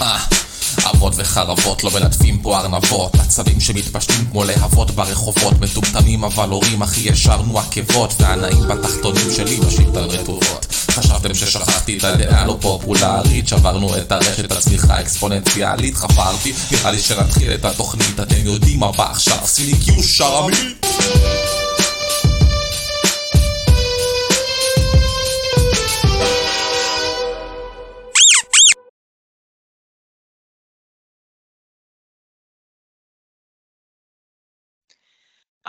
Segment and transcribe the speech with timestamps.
[0.00, 0.18] אה,
[0.90, 3.14] אבות וחרבות לא מלטפים פה ארנבות.
[3.14, 5.60] עצבים שמתפשטים כמו להבות ברחובות.
[5.60, 8.14] מטומטמים אבל הורים הכי ישרנו עקבות.
[8.20, 10.66] והנאים בתחתונים שלי משאיר את הרטובות.
[10.90, 13.48] חשבתם ששכחתי את הדעה לא פופולרית.
[13.48, 18.20] שברנו את הרשת הצמיחה האקספוננציאלית חפרתי נראה לי שנתחיל את התוכנית.
[18.20, 19.38] אתם יודעים מה בא עכשיו?
[19.42, 20.56] עשיתי קיוש שרמי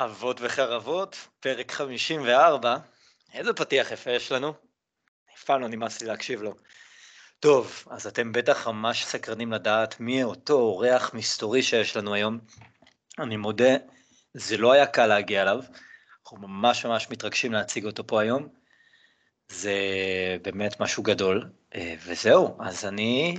[0.03, 2.77] אבות וחרבות, פרק 54.
[3.34, 4.53] איזה פתיח יפה יש לנו.
[5.35, 6.55] אף פעם לא נמאס לי להקשיב לו.
[7.39, 12.39] טוב, אז אתם בטח ממש סקרנים לדעת מי אותו אורח מסתורי שיש לנו היום.
[13.20, 13.75] אני מודה,
[14.34, 15.59] זה לא היה קל להגיע אליו.
[16.23, 18.47] אנחנו ממש ממש מתרגשים להציג אותו פה היום.
[19.50, 19.73] זה
[20.41, 21.50] באמת משהו גדול.
[21.75, 23.38] אה, וזהו, אז אני,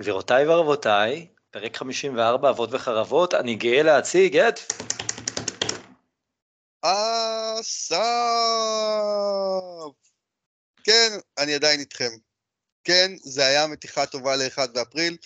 [0.00, 4.60] גבירותיי ורבותיי, פרק 54, אבות וחרבות, אני גאה להציג את...
[6.82, 8.00] אסף!
[10.84, 12.10] כן, אני עדיין איתכם.
[12.84, 15.16] כן, זה היה מתיחה טובה ל-1 באפריל,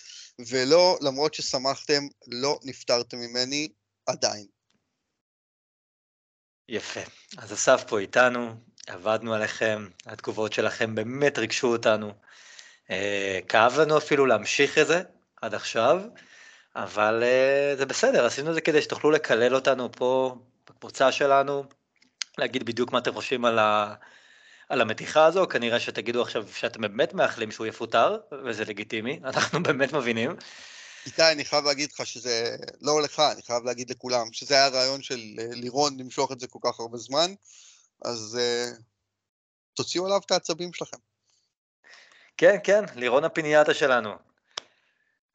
[0.49, 3.67] ולא, למרות ששמחתם, לא נפטרתם ממני
[4.05, 4.45] עדיין.
[6.69, 6.99] יפה.
[7.37, 8.55] אז אסף פה איתנו,
[8.87, 12.13] עבדנו עליכם, התגובות שלכם באמת ריגשו אותנו.
[12.89, 15.01] אה, כאב לנו אפילו להמשיך את זה
[15.41, 16.01] עד עכשיו,
[16.75, 20.35] אבל אה, זה בסדר, עשינו את זה כדי שתוכלו לקלל אותנו פה
[20.69, 21.63] בקבוצה שלנו,
[22.37, 23.95] להגיד בדיוק מה אתם חושבים על, ה...
[24.69, 29.93] על המתיחה הזו, כנראה שתגידו עכשיו שאתם באמת מאחלים שהוא יפוטר, וזה לגיטימי, אנחנו באמת
[29.93, 30.35] מבינים.
[31.05, 35.01] איתי, אני חייב להגיד לך שזה, לא לך, אני חייב להגיד לכולם, שזה היה רעיון
[35.01, 37.33] של אה, לירון למשוך את זה כל כך הרבה זמן,
[38.05, 38.81] אז uh,
[39.73, 40.97] תוציאו עליו את העצבים שלכם.
[42.37, 44.13] כן, כן, לירון הפינייתה שלנו.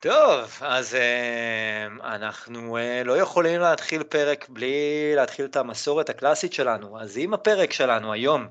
[0.00, 7.00] טוב, אז uh, אנחנו uh, לא יכולים להתחיל פרק בלי להתחיל את המסורת הקלאסית שלנו,
[7.00, 8.48] אז אם הפרק שלנו היום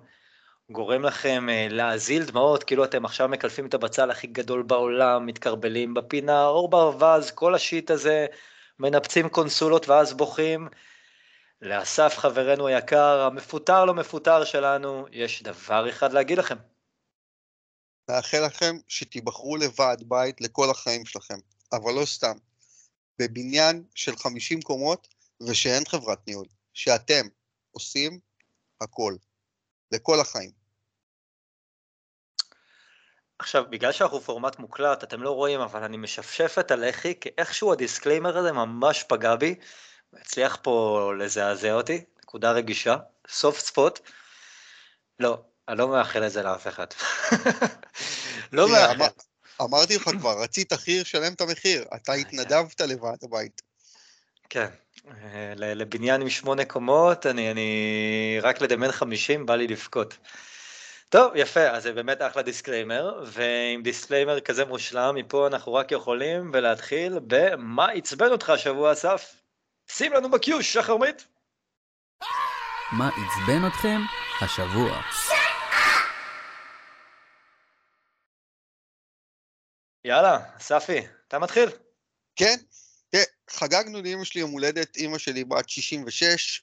[0.70, 5.94] גורם לכם uh, להזיל דמעות, כאילו אתם עכשיו מקלפים את הבצל הכי גדול בעולם, מתקרבלים
[5.94, 8.26] בפינה, אור ברווז, כל השיט הזה,
[8.80, 10.68] מנפצים קונסולות ואז בוכים,
[11.62, 16.56] לאסף חברנו היקר, המפוטר לא מפוטר שלנו, יש דבר אחד להגיד לכם.
[18.09, 21.38] מאחל לכם שתיבחרו לוועד בית לכל החיים שלכם,
[21.72, 22.38] אבל לא סתם.
[23.20, 25.08] בבניין של 50 קומות
[25.42, 27.28] ושאין חברת ניהול, שאתם
[27.72, 28.20] עושים
[28.81, 29.16] הכל,
[29.92, 30.52] לכל החיים.
[33.40, 37.74] עכשיו, בגלל שאנחנו פורמט מוקלט, אתם לא רואים, אבל אני משפשף את הלחי, כי איכשהו
[37.74, 39.56] הדיסקליימר הזה ממש פגע בי,
[40.14, 42.97] והצליח פה לזעזע אותי, נקודה רגישה,
[43.28, 44.00] soft spot.
[45.20, 46.85] לא, אני לא מאחל את זה לאף אחד.
[48.52, 49.06] לא מאחל.
[49.62, 51.85] אמרתי לך כבר, רצית חי"ר, שלם את המחיר.
[51.96, 53.62] אתה התנדבת לוועד הבית.
[54.50, 54.68] כן,
[55.08, 60.18] אה, לבניין עם שמונה קומות, אני, אני רק לדמיין חמישים, בא לי לבכות.
[61.09, 66.52] טוב, יפה, אז זה באמת אחלה דיסקליימר, ועם דיסקליימר כזה מושלם, מפה אנחנו רק יכולים
[66.53, 69.35] ולהתחיל במה עצבן אותך השבוע, אסף?
[69.88, 71.25] שים לנו בקיוש, שחרמית.
[72.91, 74.00] מה עצבן אתכם
[74.41, 75.02] השבוע?
[80.06, 81.70] יאללה, ספי, אתה מתחיל.
[82.36, 82.56] כן,
[83.12, 86.62] כן, חגגנו לאמא שלי יום הולדת, אמא שלי בת 66.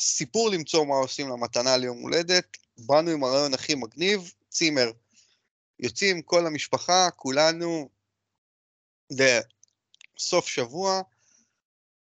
[0.00, 4.90] סיפור למצוא מה עושים למתנה ליום הולדת, באנו עם הרעיון הכי מגניב, צימר.
[5.78, 7.88] יוצאים כל המשפחה, כולנו,
[9.10, 11.02] לסוף שבוע.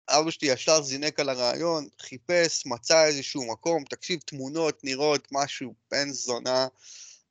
[0.10, 6.10] אבא שלי ישר זינק על הרעיון, חיפש, מצא איזשהו מקום, תקשיב, תמונות נראות משהו בן
[6.10, 6.68] זונה,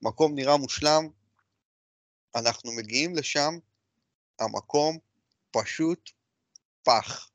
[0.03, 1.09] מקום נראה מושלם,
[2.35, 3.59] אנחנו מגיעים לשם,
[4.39, 4.99] המקום
[5.51, 6.11] פשוט
[6.83, 7.29] פח.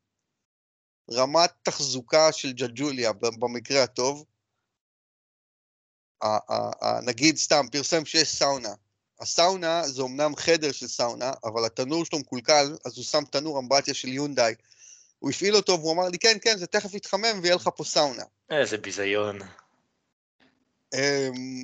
[1.12, 4.25] רמת תחזוקה של ג'ג'וליה במקרה הטוב,
[7.03, 8.73] נגיד סתם, פרסם שיש סאונה.
[9.20, 13.93] הסאונה זה אמנם חדר של סאונה, אבל התנור שלו מקולקל, אז הוא שם תנור אמבטיה
[13.93, 14.55] של יונדאי.
[15.20, 18.23] הוא הפעיל אותו והוא אמר לי, כן, כן, זה תכף יתחמם ויהיה לך פה סאונה.
[18.50, 19.40] איזה ביזיון.
[20.93, 21.64] אמ,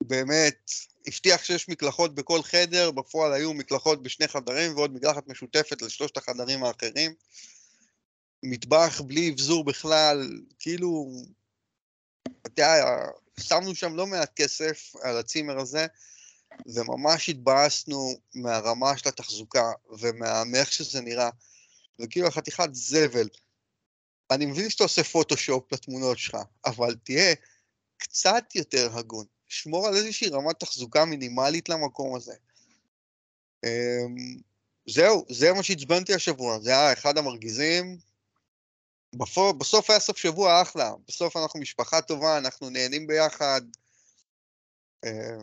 [0.00, 0.70] באמת,
[1.06, 6.64] הבטיח שיש מקלחות בכל חדר, בפועל היו מקלחות בשני חדרים ועוד מקלחת משותפת לשלושת החדרים
[6.64, 7.14] האחרים.
[8.42, 11.12] מטבח בלי אבזור בכלל, כאילו,
[12.46, 12.84] אתה יודע,
[13.40, 15.86] שמנו שם לא מעט כסף על הצימר הזה,
[16.66, 21.30] וממש התבאסנו מהרמה של התחזוקה ומאיך שזה נראה,
[22.00, 23.28] וכאילו חתיכת זבל.
[24.30, 26.36] אני מבין שאתה עושה פוטושופ לתמונות שלך,
[26.66, 27.34] אבל תהיה
[27.96, 29.26] קצת יותר הגון.
[29.48, 32.34] שמור על איזושהי רמת תחזוקה מינימלית למקום הזה.
[33.64, 34.36] אמ,
[34.88, 37.98] זהו, זה מה שעצבן אותי השבוע, זה היה אחד המרגיזים.
[39.14, 43.60] בפו- בסוף היה סוף שבוע אחלה, בסוף אנחנו משפחה טובה, אנחנו נהנים ביחד.
[45.04, 45.36] אה,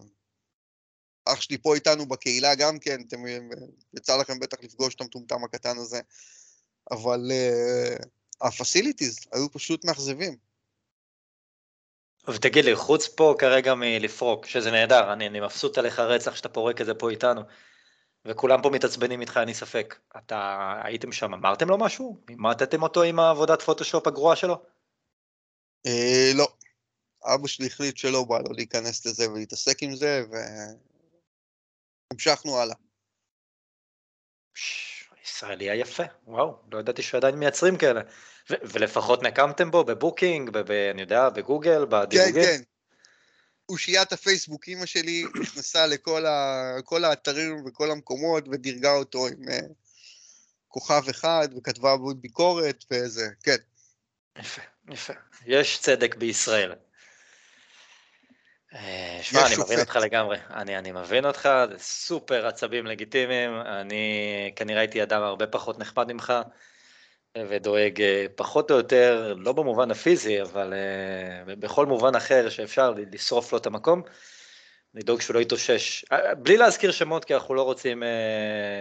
[1.26, 3.24] אח שלי פה איתנו בקהילה גם כן, אתם,
[3.98, 6.02] יצא לכם בטח לפגוש את המטומטם הקטן הזה,
[6.92, 7.32] אבל
[8.42, 10.38] הפסיליטיז היו פשוט מאכזבים.
[12.28, 16.82] ותגיד לי, חוץ פה כרגע מלפרוק, שזה נהדר, אני, אני מבסוט עליך רצח שאתה פורק
[16.82, 17.42] את זה פה איתנו,
[18.26, 20.00] וכולם פה מתעצבנים איתך, אין לי ספק.
[20.18, 22.24] אתה הייתם שם, אמרתם לו משהו?
[22.30, 24.64] אימטתם אותו עם העבודת פוטושופ הגרועה שלו?
[25.86, 26.48] אה, לא.
[27.26, 30.24] אבא שלי החליט שלא בא לו להיכנס לזה ולהתעסק עם זה,
[32.12, 32.76] והמשכנו הלאה.
[35.24, 38.02] ישראלי היפה, וואו, לא ידעתי שעדיין מייצרים כאלה.
[38.50, 42.34] ולפחות נקמתם בו בבוקינג, ב- ב- אני יודע, בגוגל, בדירוגים?
[42.34, 42.62] כן, כן.
[43.70, 46.62] אושיית הפייסבוק, אימא שלי נכנסה לכל ה...
[46.84, 49.74] כל האתרים וכל המקומות ודירגה אותו עם uh,
[50.68, 53.56] כוכב אחד וכתבה בו ביקורת וזה, כן.
[54.40, 55.14] יפה, יפה.
[55.46, 56.74] יש צדק בישראל.
[58.74, 64.52] אה, שמע, אני מבין אותך לגמרי, אני, אני מבין אותך, זה סופר עצבים לגיטימיים, אני
[64.56, 66.34] כנראה הייתי אדם הרבה פחות נחמד ממך,
[67.38, 73.52] ודואג אה, פחות או יותר, לא במובן הפיזי, אבל uh, בכל מובן אחר שאפשר לשרוף
[73.52, 74.02] לו את המקום,
[74.94, 76.06] לדאוג שהוא לא יתאושש.
[76.38, 78.04] בלי להזכיר שמות, כי אנחנו לא רוצים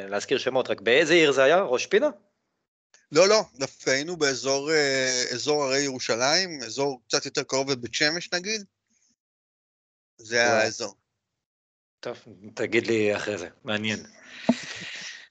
[0.08, 1.60] להזכיר שמות, רק באיזה עיר זה היה?
[1.60, 2.08] ראש פינה?
[3.12, 4.70] לא, לא, דווקא היינו באזור
[5.32, 8.64] אזור הרי ירושלים, אזור קצת יותר קרוב לבית שמש נגיד.
[10.16, 10.94] זה האזור.
[12.00, 12.19] טוב,
[12.54, 13.99] תגיד לי אחרי זה, מעניין.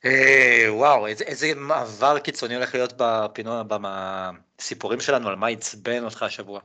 [0.05, 6.59] אה, וואו, איזה, מעבר קיצוני הולך להיות בפינות, בסיפורים שלנו על מה עצבן אותך השבוע.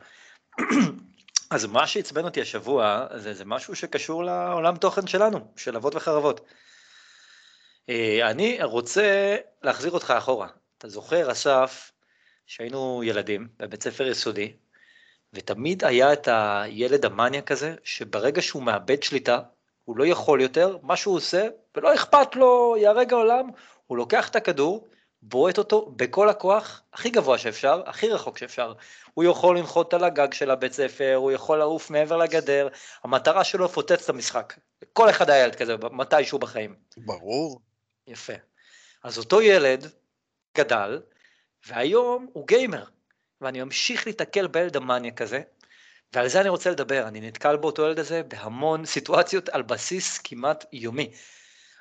[1.50, 6.40] אז מה שעצבן אותי השבוע, זה, זה משהו שקשור לעולם תוכן שלנו, של אבות וחרבות.
[7.88, 10.48] אה, אני רוצה להחזיר אותך אחורה.
[10.78, 11.92] אתה זוכר, אסף,
[12.46, 14.52] שהיינו ילדים בבית ספר יסודי,
[15.32, 19.40] ותמיד היה את הילד המניאק הזה, שברגע שהוא מאבד שליטה,
[19.86, 23.50] הוא לא יכול יותר, מה שהוא עושה, ולא אכפת לו, ייהרג העולם,
[23.86, 24.88] הוא לוקח את הכדור,
[25.22, 28.72] בועט אותו בכל הכוח, הכי גבוה שאפשר, הכי רחוק שאפשר.
[29.14, 32.68] הוא יכול לנחות על הגג של הבית ספר, הוא יכול לעוף מעבר לגדר,
[33.04, 34.54] המטרה שלו לפוצץ את המשחק.
[34.92, 36.74] כל אחד היה ילד כזה, מתישהו בחיים.
[36.96, 37.60] ברור.
[38.06, 38.32] יפה.
[39.02, 39.86] אז אותו ילד
[40.56, 41.02] גדל,
[41.66, 42.84] והיום הוא גיימר.
[43.40, 45.40] ואני ממשיך להתקל בילד המאניאק הזה,
[46.16, 50.64] ועל זה אני רוצה לדבר, אני נתקל באותו ילד הזה בהמון סיטואציות על בסיס כמעט
[50.72, 51.10] יומי.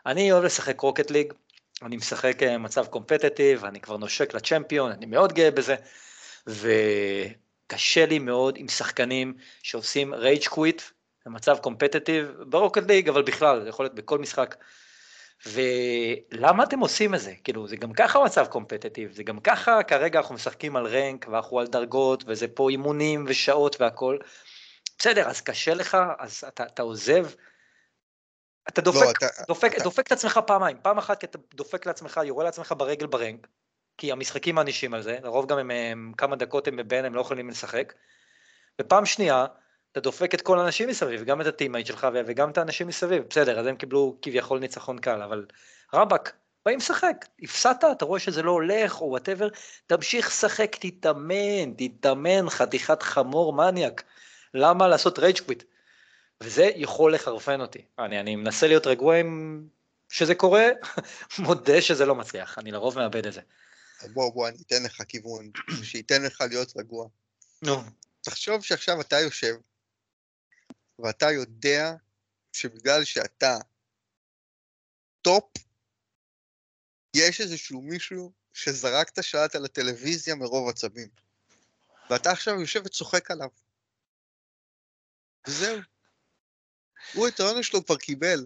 [0.06, 1.34] אני אוהב לשחק רוקט ליג,
[1.82, 5.76] אני משחק אה, מצב קומפטטיב, אני כבר נושק לצ'מפיון, אני מאוד גאה בזה,
[6.48, 9.34] וקשה לי מאוד עם שחקנים
[9.64, 10.82] שעושים rage quit
[11.26, 14.56] במצב competitive ב Rocket League, אבל בכלל, זה יכול להיות בכל משחק.
[15.46, 17.34] ולמה אתם עושים את זה?
[17.44, 21.60] כאילו, זה גם ככה מצב competitive, זה גם ככה, כרגע אנחנו משחקים על rank, ואנחנו
[21.60, 24.18] על דרגות, וזה פה אימונים ושעות והכל.
[24.98, 27.26] בסדר, אז קשה לך, אז אתה, אתה עוזב,
[28.70, 29.84] אתה דופק, לא, אתה, דופק, אתה...
[29.84, 33.48] דופק את עצמך פעמיים, פעם אחת כי אתה דופק לעצמך, יורה לעצמך ברגל ב rank,
[33.98, 37.16] כי המשחקים מענישים על זה, לרוב גם הם, הם כמה דקות הם ב ban, הם
[37.16, 37.94] לא יכולים לשחק,
[38.82, 39.46] ופעם שנייה,
[39.96, 43.24] אתה דופק את כל האנשים מסביב, גם את ה teammate שלך וגם את האנשים מסביב,
[43.30, 45.46] בסדר, אז הם קיבלו כביכול ניצחון קל, אבל
[45.94, 46.34] רבאק,
[46.66, 49.48] באים לשחק, הפסדת, אתה רואה שזה לא הולך, או whatever,
[49.88, 54.04] תמשיך לשחק, תתאמן, תתאמן, חתיכת חמור מניאק,
[54.54, 55.64] למה לעשות rage quit?
[56.42, 59.62] וזה יכול לחרפן אותי, אני, אני מנסה להיות רגוע עם
[60.10, 60.66] שזה קורה,
[61.40, 63.42] מודה שזה לא מצליח, אני לרוב מאבד את זה.
[64.14, 65.50] בוא, בוא, אני אתן לך כיוון,
[65.84, 67.08] שייתן לך להיות רגוע.
[67.62, 67.84] נו.
[68.22, 69.56] תחשוב שעכשיו אתה יושב,
[71.00, 71.94] ואתה יודע
[72.54, 73.58] שבגלל שאתה
[75.22, 75.52] top,
[77.16, 81.10] יש איזשהו מישהו שזרק את השלט על הטלוויזיה מרוב עצבים.
[82.10, 83.50] ואתה עכשיו יושב וצוחק עליו.
[85.48, 85.80] וזהו.
[87.14, 88.46] הוא את העונש שלו כבר קיבל.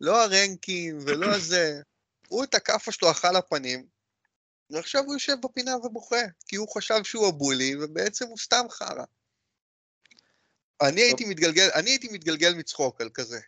[0.00, 1.80] לא הרנקים ולא הזה.
[2.28, 3.86] הוא את הכאפה שלו אכל לפנים,
[4.70, 9.04] ועכשיו הוא יושב בפינה ובוכה, כי הוא חשב שהוא ה bully, ובעצם הוא סתם חרא.
[10.80, 13.40] אני הייתי מתגלגל, אני הייתי מתגלגל מצחוק על כזה.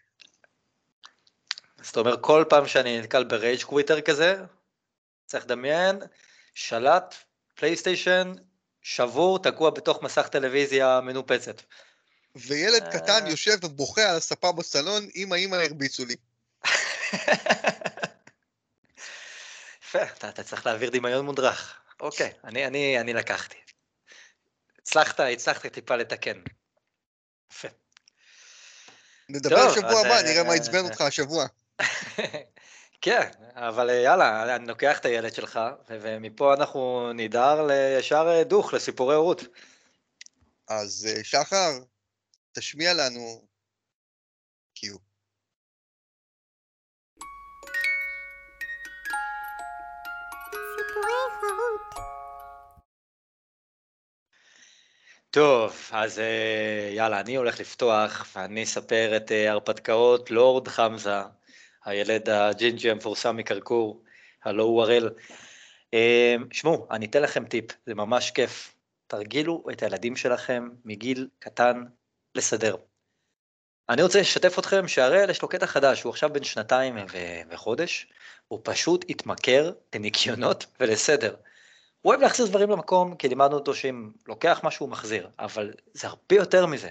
[1.78, 4.36] אז אתה אומר, כל פעם שאני נתקל ב rage quitter כזה,
[5.26, 5.98] צריך לדמיין,
[6.54, 7.14] שלט,
[7.54, 8.32] פלייסטיישן,
[8.82, 11.62] שבור, תקוע בתוך מסך טלוויזיה מנופצת.
[12.36, 13.30] וילד קטן אה.
[13.30, 16.16] יושב ובוכה על הספה בסלון, אמא אמא הרביצו לי.
[19.82, 21.80] יפה, אתה, אתה צריך להעביר דמיון מודרך.
[22.00, 23.56] אוקיי, אני, אני, אני לקחתי.
[24.78, 26.40] הצלחת, הצלחת טיפה לתקן.
[27.52, 27.68] יפה.
[29.28, 31.46] נדבר טוב, שבוע הבא, נראה מה עצבן אותך השבוע.
[33.04, 38.74] כן, אבל אה, יאללה, אני לוקח את הילד שלך, ומפה אנחנו נדהר לישר אה, דוך
[38.74, 39.42] לסיפורי הורות.
[40.68, 41.70] אז אה, שחר,
[42.52, 43.46] תשמיע לנו
[44.74, 44.96] קיו.
[55.32, 61.14] טוב, אז אה, יאללה, אני הולך לפתוח ואני אספר את אה, הרפתקאות לורד חמזה,
[61.84, 64.02] הילד הג'ינג'י המפורסם מקרקור,
[64.44, 65.10] הלא הוא הראל.
[65.94, 68.74] אה, שמעו, אני אתן לכם טיפ, זה ממש כיף.
[69.06, 71.84] תרגילו את הילדים שלכם מגיל קטן
[72.34, 72.76] לסדר.
[73.88, 78.06] אני רוצה לשתף אתכם שהראל יש לו קטע חדש, הוא עכשיו בן שנתיים ו- וחודש,
[78.48, 81.34] הוא פשוט התמכר לניקיונות ולסדר.
[82.02, 86.06] הוא אוהב להחזיר דברים למקום, כי לימדנו אותו שאם לוקח משהו הוא מחזיר, אבל זה
[86.06, 86.88] הרבה יותר מזה.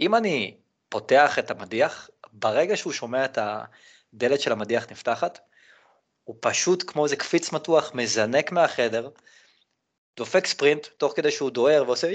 [0.00, 0.56] אם אני
[0.88, 5.38] פותח את המדיח, ברגע שהוא שומע את הדלת של המדיח נפתחת,
[6.24, 9.08] הוא פשוט כמו איזה קפיץ מתוח, מזנק מהחדר,
[10.16, 12.08] דופק ספרינט, תוך כדי שהוא דוהר ועושה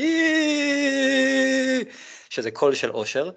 [2.29, 3.31] שזה קול של אושר,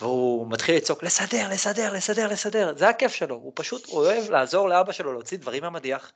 [0.00, 4.92] והוא מתחיל לצעוק, לסדר, לסדר, לסדר, לסדר, זה הכיף שלו, הוא פשוט אוהב לעזור לאבא
[4.92, 6.12] שלו להוציא דברים מהמדיח.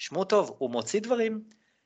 [0.00, 1.42] שמעו טוב, הוא מוציא דברים,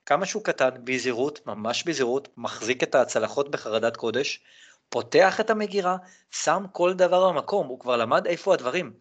[0.07, 4.41] כמה שהוא קטן, בזהירות, ממש בזהירות, מחזיק את הצלחות בחרדת קודש,
[4.89, 5.97] פותח את המגירה,
[6.31, 8.93] שם כל דבר במקום, הוא כבר למד איפה הדברים.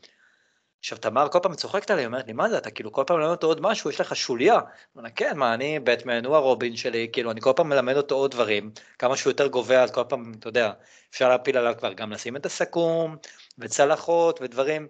[0.79, 3.31] עכשיו, תמר כל פעם צוחקת עליי, אומרת לי, מה זה, אתה כאילו כל פעם מלמד
[3.31, 4.59] אותו עוד משהו, יש לך שוליה.
[4.99, 8.31] אני כן, מה, אני בטמן, הוא הרובין שלי, כאילו, אני כל פעם מלמד אותו עוד
[8.31, 10.71] דברים, כמה שהוא יותר גובה, אז כל פעם, אתה יודע,
[11.11, 13.15] אפשר להפיל עליו כבר גם לשים את הסכו"ם,
[13.57, 14.87] וצלחות, ודברים.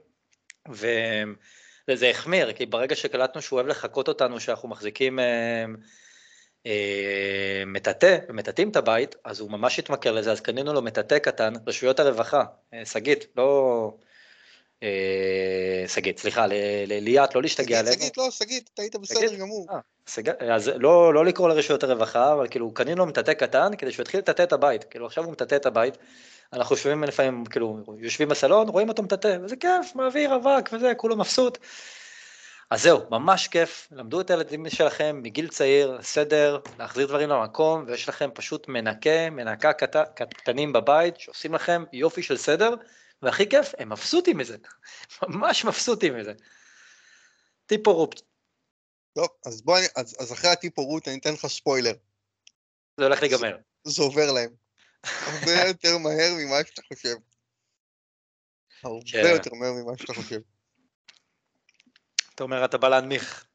[1.87, 5.65] וזה החמיר, כי ברגע שקלטנו שהוא אוהב לחקות אותנו, שאנחנו מחזיקים אה,
[6.65, 11.53] אה, מטאטא, ומטאטאים את הבית, אז הוא ממש התמכר לזה, אז קנינו לו מטאטא קטן,
[11.67, 13.93] רשויות הרווחה, אה, שגית, לא...
[14.83, 16.45] אה, שגית, סליחה,
[16.87, 18.01] לליאת, לא להשתגע שגית, עלינו.
[18.01, 19.35] שגית, לא, שגית, אתה היית בסדר?
[19.35, 19.67] גמור.
[19.71, 24.03] אה, אז לא, לא לקרוא לרשויות הרווחה, אבל כאילו קנינו לו מטאטא קטן כדי שהוא
[24.03, 25.97] יתחיל לטאטא את הבית, כאילו עכשיו הוא מטאטא את הבית,
[26.53, 31.15] אנחנו יושבים לפעמים, כאילו, יושבים בסלון, רואים אותו מטאטא, וזה כיף, מעביר אבק וזה, כולו
[31.17, 31.57] מבסוט.
[32.69, 38.09] אז זהו, ממש כיף, למדו את הילדים שלכם מגיל צעיר, סדר, להחזיר דברים למקום, ויש
[38.09, 39.95] לכם פשוט מנקה, מנקה קט...
[40.15, 42.75] קטנים בבית, שעושים לכם יופי של סדר,
[43.21, 44.57] והכי כיף, הם מבסוטים מזה,
[45.21, 46.33] ממש מבסוטים מזה.
[47.65, 48.21] טיפ הורות,
[49.15, 51.93] טוב, אז בוא, אז אז אחרי הטיפ הורות אני אתן לך ספוילר.
[52.97, 53.57] זה הולך להיגמר.
[53.83, 54.62] זה עובר להם.
[55.03, 57.15] הרבה יותר מהר ממה שאתה חושב.
[58.83, 59.33] הרבה כן.
[59.33, 60.39] יותר מהר ממה שאתה חושב.
[62.35, 63.45] אתה אומר, אתה בא להנמיך.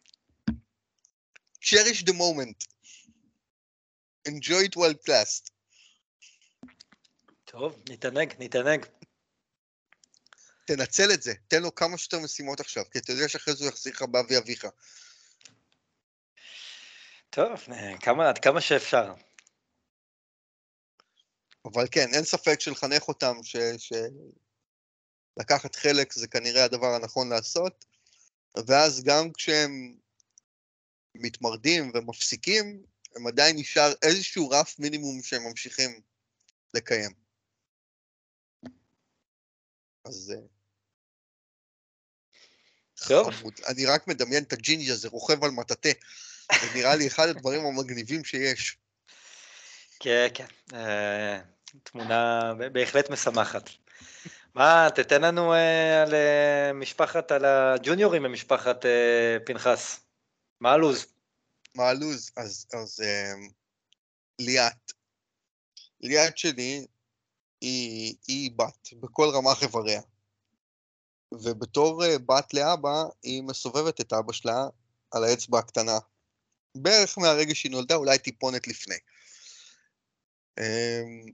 [1.61, 2.67] cherish the moment.
[4.29, 5.51] enjoy it while it lasts.
[7.45, 8.87] טוב, נתענג, נתענג.
[10.65, 13.73] תנצל את זה, תן לו כמה שיותר משימות עכשיו, כי אתה יודע שאחרי זה הוא
[13.73, 14.67] יחזיר לך באבי אביך.
[17.31, 19.15] טוב, אה, כמה, עד כמה שאפשר.
[21.73, 23.57] אבל כן, אין ספק שלחנך אותם, ש...
[23.79, 23.93] ש...
[25.37, 27.85] לקחת חלק זה כנראה הדבר הנכון לעשות,
[28.67, 29.97] ואז גם כשהם
[31.15, 32.83] מתמרדים ומפסיקים,
[33.17, 36.01] הם עדיין נשאר איזשהו רף מינימום שהם ממשיכים
[36.75, 37.11] לקיים.
[40.05, 40.35] אז...
[40.37, 40.41] אה,
[43.09, 43.31] טוב.
[43.31, 43.61] חמוד.
[43.67, 45.93] אני רק מדמיין את הג'ינג'י הזה רוכב על מטאטא.
[46.53, 48.77] זה נראה לי אחד הדברים המגניבים שיש.
[50.01, 50.47] כן, כן.
[51.75, 53.71] אה, תמונה בהחלט משמחת.
[54.55, 60.01] מה, תתן לנו אה, על אה, משפחת, על הג'וניורים במשפחת אה, פנחס.
[60.61, 61.07] מה הלו"ז?
[61.75, 62.31] מה הלו"ז?
[62.37, 63.53] אז, אז um,
[64.39, 64.93] ליאת.
[66.01, 66.87] ליאת שלי
[67.61, 70.01] היא, היא בת בכל רמ"ח איבריה.
[71.35, 74.67] ובתור uh, בת לאבא, היא מסובבת את אבא שלה
[75.11, 75.99] על האצבע הקטנה.
[76.75, 78.99] בערך מהרגע שהיא נולדה, אולי טיפונת לפני.
[80.61, 81.33] Um,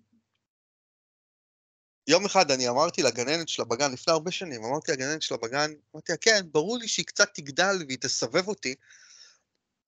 [2.07, 6.13] יום אחד אני אמרתי לגננת שלה בגן, לפני הרבה שנים, אמרתי לגננת שלה בגן, אמרתי
[6.13, 8.75] לה, כן, ברור לי שהיא קצת תגדל והיא תסבב אותי,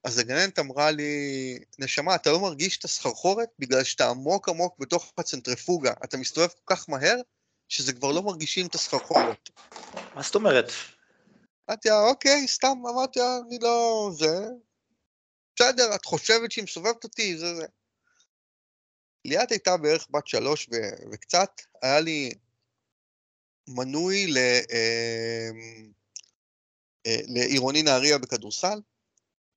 [0.05, 5.13] אז הגננת אמרה לי, נשמה, אתה לא מרגיש את הסחרחורת בגלל שאתה עמוק עמוק בתוך
[5.19, 5.93] הצנטריפוגה.
[6.05, 7.17] אתה מסתובב כל כך מהר,
[7.69, 9.51] שזה כבר לא מרגישים את הסחרחורת.
[10.15, 10.71] מה זאת אומרת?
[11.71, 14.11] אמרתי לה, אוקיי, סתם, אמרתי לה, אני לא...
[14.19, 14.47] זה...
[15.57, 17.67] בסדר, את חושבת שהיא מסובבת אותי, זה זה.
[19.27, 21.51] ליאת הייתה בערך בת שלוש ו- וקצת,
[21.83, 22.31] היה לי
[23.69, 24.39] מנוי ל...
[24.73, 25.51] אה,
[27.07, 28.81] אה, לעירוני נהריה בכדורסל,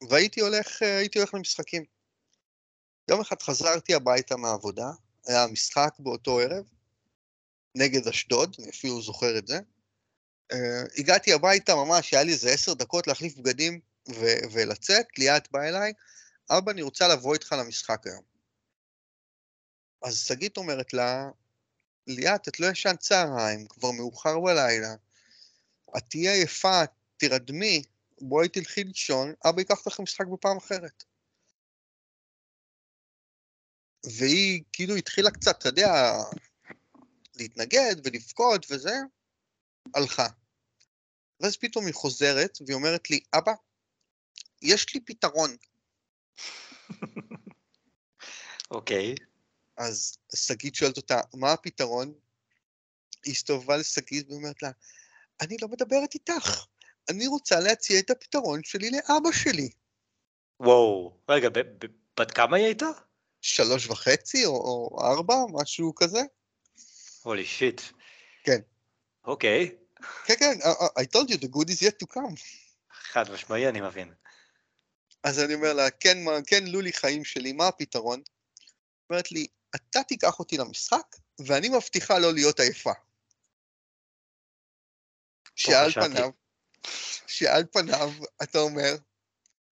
[0.10, 1.84] והייתי הולך, אה, הייתי הולך למשחקים.
[3.10, 4.92] יום אחד חזרתי הביתה מהעבודה,
[5.28, 6.66] היה משחק באותו ערב,
[7.76, 9.60] נגד אשדוד, אני אפילו זוכר את זה,
[10.52, 15.70] אה, הגעתי הביתה ממש, היה לי איזה עשר דקות להחליף בגדים ו- ולצאת, ליאת באה
[15.70, 15.94] אליי,
[16.50, 18.29] אבא, אני רוצה לבוא איתך למשחק היום.
[20.02, 21.30] אז שגית אומרת לה,
[22.08, 24.96] ליאת, את לא ישנת צהריים, כבר מאוחר בלילה,
[25.98, 26.82] את תהיי עייפה,
[27.18, 27.84] תירדמי,
[28.22, 31.04] בואי תלכי לישון, אבא ייקח אותך למשחק בפעם אחרת.
[34.06, 35.92] והיא כאילו התחילה קצת, אתה יודע,
[37.36, 38.96] להתנגד ולבכות וזה,
[39.96, 40.28] הלכה.
[41.40, 43.54] ואז פתאום היא חוזרת והיא אומרת לי, אבא,
[44.62, 45.56] יש לי פתרון.
[48.72, 49.16] אוקיי.
[49.80, 52.14] אז שגית שואלת אותה, מה הפתרון?
[53.26, 54.72] היא הסתובבה לשגית ואומרת לה,
[55.42, 56.66] אני לא מדברת איתך,
[57.10, 59.70] אני רוצה להציע את הפתרון שלי לאבא שלי.
[60.60, 61.50] וואו, רגע,
[62.20, 62.90] בת כמה היא הייתה?
[63.42, 66.20] שלוש וחצי או, או ארבע, משהו כזה?
[67.24, 67.82] הולי שיט.
[68.44, 68.60] כן.
[69.24, 69.76] אוקיי,
[70.26, 70.60] כן, כן,
[71.00, 72.42] I, told you the good is yet to come.
[72.92, 74.14] חד משמעי אני מבין.
[75.24, 76.18] אז אני אומר לה, כן,
[76.48, 78.22] כן, לולי חיים שלי, מה הפתרון?
[79.10, 82.94] אומרת לי, אתה תיקח אותי למשחק, ואני מבטיחה לא להיות עייפה.
[85.56, 85.92] שעל.
[85.92, 86.30] פניו,
[87.28, 88.12] שעל פניו,
[88.44, 88.96] אתה אומר,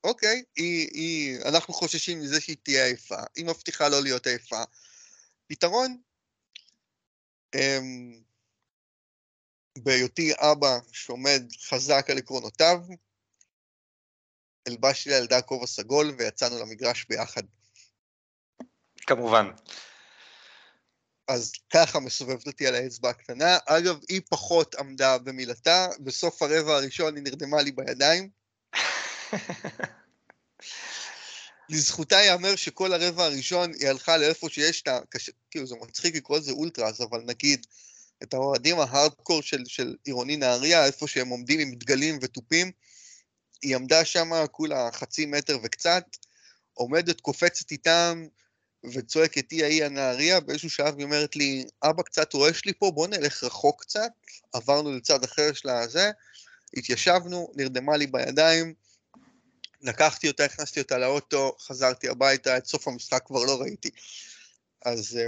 [0.03, 4.63] אוקיי, היא, היא, אנחנו חוששים מזה שהיא תהיה עייפה, היא מבטיחה לא להיות עייפה.
[5.47, 6.01] פתרון,
[7.55, 8.23] אמ,
[9.77, 12.79] בהיותי אבא שעומד חזק על עקרונותיו,
[14.67, 17.43] הלבשתי לילדה כובע סגול ויצאנו למגרש ביחד.
[19.07, 19.49] כמובן.
[21.27, 23.57] אז ככה מסובבת אותי על האצבע הקטנה.
[23.65, 28.29] אגב, היא פחות עמדה במילתה, בסוף הרבע הראשון היא נרדמה לי בידיים.
[31.69, 34.99] לזכותה ייאמר שכל הרבע הראשון היא הלכה לאיפה שיש את ה...
[35.51, 37.65] כאילו זה מצחיק לקרוא לזה אולטרס, אבל נגיד
[38.23, 42.71] את האוהדים ההארדקור של, של עירוני נהריה, איפה שהם עומדים עם דגלים ותופים,
[43.61, 46.03] היא עמדה שם כולה חצי מטר וקצת,
[46.73, 48.27] עומדת, קופצת איתם,
[48.93, 53.07] וצועקת היא ההיא הנהריה, באיזשהו שלב היא אומרת לי, אבא קצת רועש לי פה, בוא
[53.07, 54.11] נלך רחוק קצת,
[54.53, 56.11] עברנו לצד אחר של הזה,
[56.73, 58.73] התיישבנו, נרדמה לי בידיים,
[59.81, 63.89] לקחתי אותה, הכנסתי אותה לאוטו, חזרתי הביתה, את סוף המשחק כבר לא ראיתי.
[64.85, 65.23] אז אה,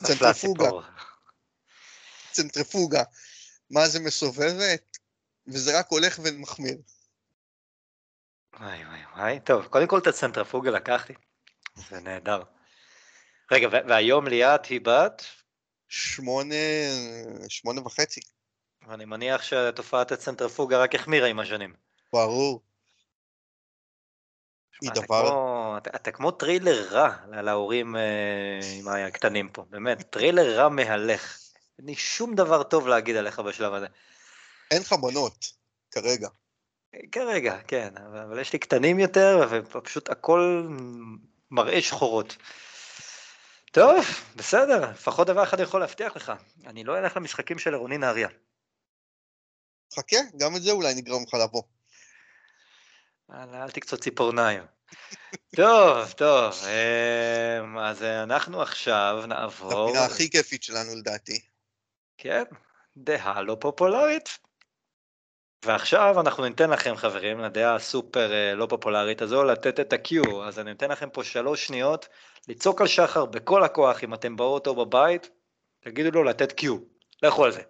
[0.00, 0.82] נפלה צנטריפוגה, ציפור.
[2.32, 3.02] צנטריפוגה,
[3.70, 4.98] מה זה מסובבת,
[5.46, 6.76] וזה רק הולך ומחמיר.
[8.60, 11.12] וואי וואי וואי, טוב, קודם כל את הצנטרפוגה לקחתי,
[11.90, 12.42] זה נהדר.
[13.50, 15.24] רגע, והיום ליאת היא בת,
[15.88, 16.54] שמונה,
[17.48, 18.20] שמונה וחצי,
[18.88, 21.74] ואני מניח שתופעת הצנטרפוגה רק החמירה עם השנים.
[22.12, 22.62] ברור.
[24.82, 29.64] היא אתה דבר- כמו, אתה, אתה כמו טריילר רע לה- להורים אה, עם הקטנים פה,
[29.70, 31.38] באמת, טריילר רע מהלך.
[31.78, 33.86] אין לי שום דבר טוב להגיד עליך בשלב הזה.
[34.70, 35.52] אין לך בנות,
[35.90, 36.28] כרגע.
[37.12, 40.68] כרגע, כן, אבל יש לי קטנים יותר, ופשוט הכל
[41.50, 42.36] מראה שחורות.
[43.78, 44.04] טוב,
[44.36, 46.32] בסדר, לפחות דבר אחד יכול להבטיח לך,
[46.66, 48.28] אני לא אלך למשחקים של עירוני נהריה.
[49.94, 51.62] חכה, גם את זה אולי נגרום לך לבוא.
[53.32, 54.62] אל, תקצוץ ציפורניים.
[55.56, 61.40] טוב, טוב, אמ, אז אנחנו עכשיו נעבור, הפינה הכי כיפית שלנו לדעתי.
[62.18, 62.44] כן,
[62.96, 64.38] דעה לא פופולרית.
[65.64, 70.58] ועכשיו אנחנו ניתן לכם חברים, לדעה הסופר אה, לא פופולרית הזו, לתת את ה-Q, אז
[70.58, 72.08] אני נותן לכם פה שלוש שניות
[72.48, 75.30] לצעוק על שחר בכל הכוח אם אתם באוטו או בבית,
[75.80, 76.64] תגידו לו לתת Q,
[77.22, 77.62] לכו על זה.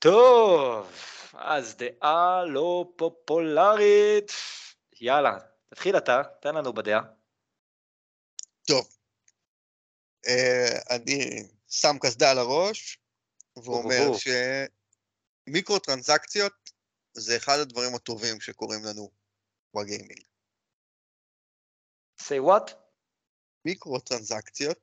[0.00, 0.92] טוב,
[1.34, 4.32] אז דעה לא פופולרית,
[5.00, 5.38] יאללה,
[5.68, 7.00] תתחיל אתה, תן לנו בדעה.
[8.66, 8.88] טוב.
[10.28, 12.98] אה, אני שם קסדה על הראש,
[13.56, 14.18] ואומר אוהו.
[15.50, 16.70] שמיקרו טרנזקציות
[17.12, 19.10] זה אחד הדברים הטובים שקורים לנו
[19.74, 20.22] בגיימינג.
[22.20, 22.72] say what?
[23.64, 24.78] מיקרו טרנזקציות,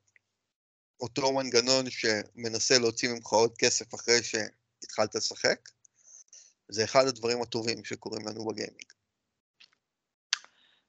[1.02, 5.70] אותו מנגנון שמנסה להוציא ממך עוד כסף אחרי שהתחלת לשחק,
[6.70, 8.92] זה אחד הדברים הטובים שקורים לנו בגיימינג.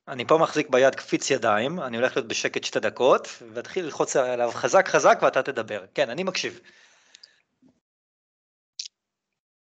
[0.09, 4.51] אני פה מחזיק ביד קפיץ ידיים, אני הולך להיות בשקט שתי דקות, ואתחיל ללחוץ עליו
[4.53, 5.87] חזק חזק ואתה תדבר.
[5.95, 6.61] כן, אני מקשיב.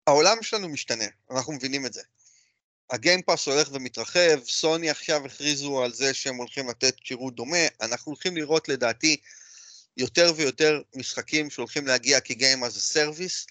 [0.07, 2.01] העולם שלנו משתנה, אנחנו מבינים את זה.
[2.89, 8.37] הגיימפאס הולך ומתרחב, סוני עכשיו הכריזו על זה שהם הולכים לתת שירות דומה, אנחנו הולכים
[8.37, 9.17] לראות לדעתי
[9.97, 13.47] יותר ויותר משחקים שהולכים להגיע כגיים as a service,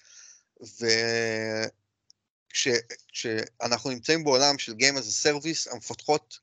[2.51, 6.39] וכשאנחנו נמצאים בעולם של Game as a המפתחות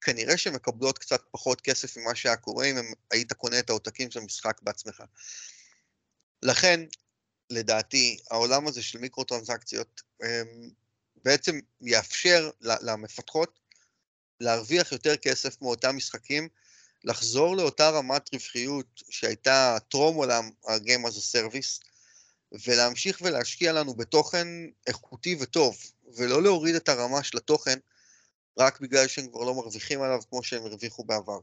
[0.00, 2.76] כנראה שהן מקבלות קצת פחות כסף ממה שהיה קורה אם
[3.10, 5.02] היית קונה את העותקים של המשחק בעצמך.
[6.42, 6.80] לכן,
[7.50, 10.70] לדעתי, העולם הזה של מיקרו-טרנזקציות אמ,
[11.24, 13.60] בעצם יאפשר למפתחות
[14.40, 16.48] להרוויח יותר כסף מאותם משחקים,
[17.04, 21.84] לחזור לאותה רמת רווחיות שהייתה טרום עולם ה-game as a service,
[22.66, 24.48] ולהמשיך ולהשקיע לנו בתוכן
[24.86, 25.76] איכותי וטוב,
[26.16, 27.78] ולא להוריד את הרמה של התוכן
[28.58, 31.38] רק בגלל שהם כבר לא מרוויחים עליו כמו שהם הרוויחו בעבר.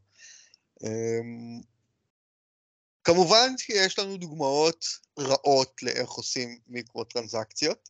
[3.08, 4.86] כמובן שיש לנו דוגמאות
[5.20, 7.89] רעות לאיך עושים מיקרו-טרנזקציות.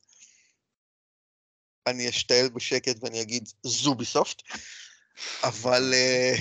[1.88, 4.41] אני אשתעל בשקט ואני אגיד זוביסופט,
[5.43, 5.93] אבל...
[5.93, 6.34] אה,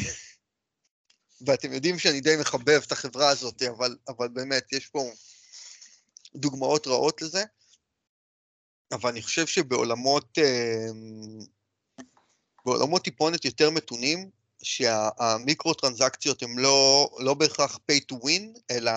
[1.46, 5.10] ואתם יודעים שאני די מחבב את החברה הזאת, אבל, אבל באמת, יש פה
[6.34, 7.44] דוגמאות רעות לזה.
[8.92, 10.86] אבל אני חושב שבעולמות אה,
[12.66, 14.30] בעולמות טיפונת יותר מתונים,
[14.62, 18.90] שהמיקרו טרנזקציות הן לא, לא בהכרח pay to win, אלא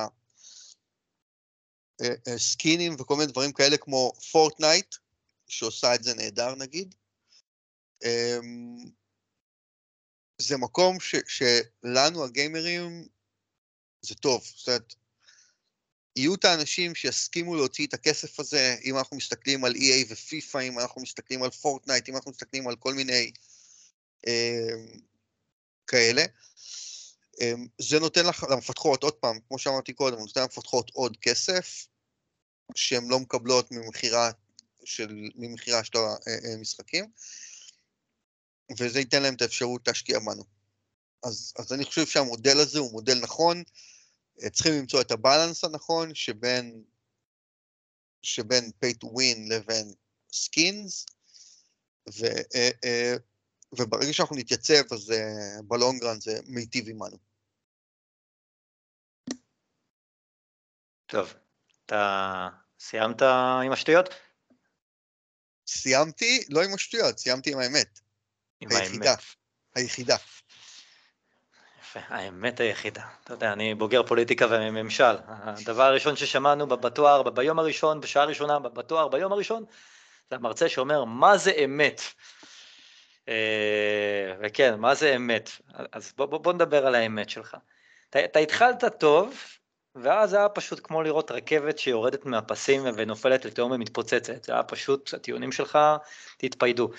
[2.01, 4.95] אה, אה, סקינים וכל מיני דברים כאלה כמו פורטנייט,
[5.47, 6.95] שעושה את זה נהדר נגיד.
[8.03, 8.85] אמ,
[10.37, 13.07] זה מקום ש, שלנו הגיימרים
[14.01, 14.93] זה טוב, זאת אומרת,
[16.15, 20.79] יהיו את האנשים שיסכימו להוציא את הכסף הזה, אם אנחנו מסתכלים על EA ופיפא, אם
[20.79, 23.31] אנחנו מסתכלים על פורטנייט, אם אנחנו מסתכלים על כל מיני
[24.27, 24.99] אמ,
[25.89, 26.23] כאלה.
[27.41, 31.87] אמ, זה נותן למפתחות, עוד פעם, כמו שאמרתי קודם, נותן למפתחות עוד כסף,
[32.75, 34.31] שהן לא מקבלות ממכירה
[34.85, 35.97] של, ממכירה של
[36.53, 37.05] המשחקים,
[38.79, 40.43] וזה ייתן להם את האפשרות להשקיע בנו.
[41.23, 43.63] אז, אז אני חושב שהמודל הזה הוא מודל נכון,
[44.53, 46.83] צריכים למצוא את הבלנס הנכון שבין,
[48.21, 49.93] שבין pay to win לבין
[50.31, 51.05] skins,
[52.13, 52.25] ו,
[52.55, 53.15] אה, אה,
[53.73, 57.17] וברגע שאנחנו נתייצב, אז uh, בלונגרן זה מיטיב עמנו.
[61.05, 61.33] טוב,
[61.85, 63.21] אתה סיימת
[63.65, 64.09] עם השטויות?
[65.67, 67.99] סיימתי, לא עם השטויות, סיימתי עם האמת.
[68.59, 69.09] עם היחידה.
[69.09, 69.19] האמת.
[69.75, 70.15] היחידה.
[71.81, 73.07] יפה, האמת היחידה.
[73.23, 75.15] אתה יודע, אני בוגר פוליטיקה וממשל.
[75.27, 79.65] הדבר הראשון ששמענו בתואר, ביום הראשון, בשעה הראשונה, בתואר, ביום הראשון,
[80.29, 82.01] זה המרצה שאומר, מה זה אמת?
[83.29, 85.49] אה, וכן, מה זה אמת?
[85.91, 87.57] אז בוא, בוא, בוא נדבר על האמת שלך.
[88.09, 89.35] אתה, אתה התחלת טוב,
[89.95, 94.43] ואז היה פשוט כמו לראות רכבת שיורדת מהפסים ונופלת לתהום ומתפוצצת.
[94.43, 95.79] זה היה פשוט, הטיעונים שלך
[96.37, 96.89] תתפיידו.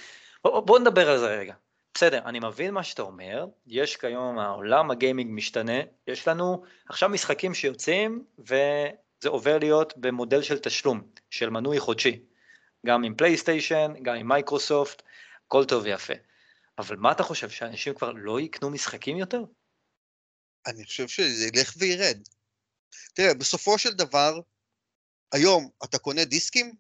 [0.45, 1.55] בוא, בוא נדבר על זה רגע.
[1.95, 7.09] בסדר, אני מבין מה שאתה אומר, יש כיום, העולם ה gaming משתנה, יש לנו עכשיו
[7.09, 12.23] משחקים שיוצאים, וזה עובר להיות במודל של תשלום, של מנוי חודשי.
[12.87, 15.03] גם עם פלייסטיישן, גם עם מייקרוסופט,
[15.51, 16.13] הכל טוב ויפה.
[16.79, 19.45] אבל מה אתה חושב, שאנשים כבר לא יקנו משחקים יותר?
[20.67, 22.19] אני חושב שזה ילך וירד.
[23.15, 24.41] תראה, בסופו של דבר,
[25.33, 26.75] היום אתה קונה דיסקים?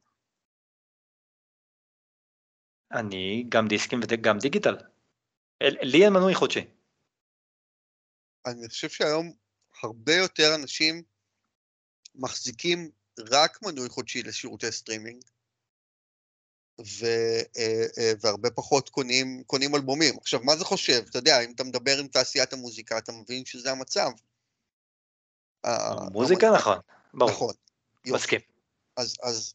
[2.92, 4.76] אני גם דיסקים וגם דיגיטל.
[5.62, 6.64] לי אין מנוי חודשי.
[8.46, 9.32] אני חושב שהיום
[9.82, 11.02] הרבה יותר אנשים
[12.14, 15.22] מחזיקים רק מנוי חודשי לשירותי סטרימינג,
[16.86, 17.06] ו,
[17.56, 20.16] אה, אה, והרבה פחות קונים, קונים אלבומים.
[20.20, 21.04] עכשיו, מה זה חושב?
[21.10, 24.10] אתה יודע, אם אתה מדבר עם תעשיית המוזיקה, אתה מבין שזה המצב.
[26.12, 26.78] מוזיקה נכון,
[27.14, 27.30] ברור.
[27.30, 27.54] נכון.
[28.06, 28.40] מסכים.
[28.96, 29.54] אז, אז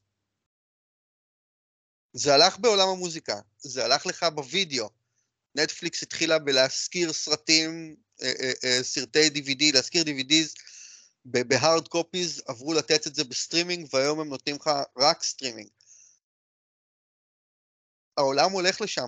[2.13, 4.89] זה הלך בעולם המוזיקה, זה הלך לך בווידאו.
[5.55, 10.61] נטפליקס התחילה בלהשכיר סרטים, אה, סרטי DVD, להשכיר DVDs
[11.25, 15.69] ב hard copies, עברו לתת את זה בסטרימינג, והיום הם נותנים לך רק סטרימינג.
[18.17, 19.07] העולם הולך לשם.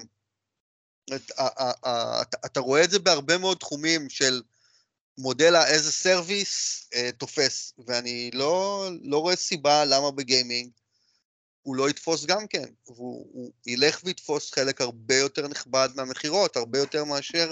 [1.15, 1.48] אתה,
[2.46, 4.41] אתה רואה את זה בהרבה מאוד תחומים של
[5.17, 10.72] מודל a service uh, תופס, ואני לא, לא רואה סיבה למה בגיימינג
[11.62, 17.04] הוא לא יתפוס גם כן, והוא ילך ויתפוס חלק הרבה יותר נכבד מהמכירות, הרבה יותר
[17.04, 17.52] מאשר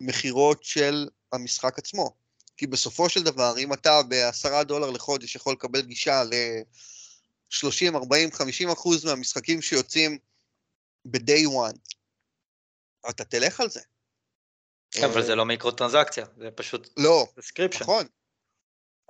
[0.00, 2.14] מכירות של המשחק עצמו.
[2.56, 8.70] כי בסופו של דבר, אם אתה בעשרה דולר לחודש יכול לקבל גישה ל-30, 40, 50
[8.70, 10.18] אחוז מהמשחקים שיוצאים
[11.04, 11.78] ב-day one,
[13.10, 13.80] אתה תלך על זה.
[15.04, 17.26] אבל זה לא מיקרו טרנזקציה, זה פשוט לא.
[17.80, 18.06] נכון,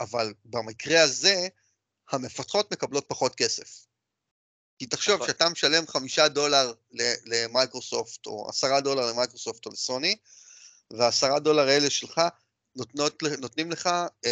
[0.01, 1.49] אבל במקרה הזה,
[2.11, 3.87] המפתחות מקבלות פחות כסף.
[4.79, 5.27] כי תחשוב נכון.
[5.27, 6.73] שאתה משלם חמישה דולר
[7.25, 10.17] למייקרוסופט, או עשרה דולר למייקרוסופט או לסוני,
[10.91, 12.21] והעשרה דולר האלה שלך
[12.77, 13.87] נותנות, נותנים לך
[14.27, 14.31] um,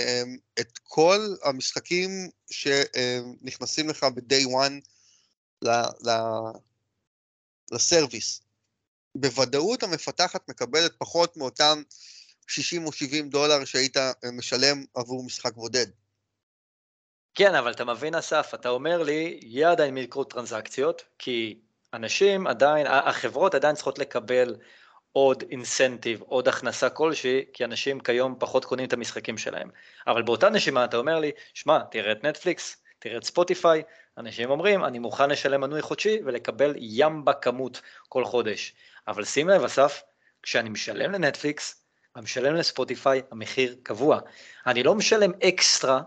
[0.61, 4.81] את כל המשחקים שנכנסים לך ב-day one
[7.73, 8.43] לסרוויס.
[9.15, 11.83] בוודאות המפתחת מקבלת פחות מאותם
[12.47, 15.87] 60 או 70 דולר שהיית אה, משלם עבור משחק בודד.
[17.35, 21.59] כן, אבל אתה מבין, אסף, אתה אומר לי, יהיה עדיין מיקרו טרנזקציות, כי
[21.95, 24.57] אנשים עדיין, החברות עדיין צריכות לקבל
[25.13, 29.71] עוד אינסנטיב, עוד הכנסה כלשהי, כי אנשים כיום פחות קונים את המשחקים שלהם.
[30.07, 33.83] אבל באותה נשימה אתה אומר לי, שמע, תראה את נטפליקס, תראה את ספוטיפיי,
[34.19, 38.75] אנשים אומרים, אני מוכן לשלם מנוי חודשי ולקבל ים בכמות כל חודש.
[39.09, 40.03] אבל שים לב, אסף,
[40.43, 41.85] כשאני משלם לנטפליקס,
[42.17, 44.21] אני משלם לספוטיפיי, המחיר קבוע.
[44.67, 46.01] אני לא משלם extra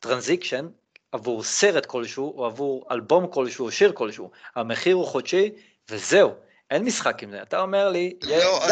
[0.00, 0.68] transaction
[1.12, 4.30] עבור סרט כלשהו, או עבור אלבום כלשהו, או שיר כלשהו.
[4.54, 5.50] המחיר הוא חודשי,
[5.90, 6.30] וזהו.
[6.70, 8.64] אין משחק עם זה, אתה אומר לי, לא,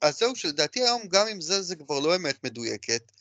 [0.00, 3.12] אז, זהו שלדעתי היום גם עם זה זה כבר לא אמת מדויקת.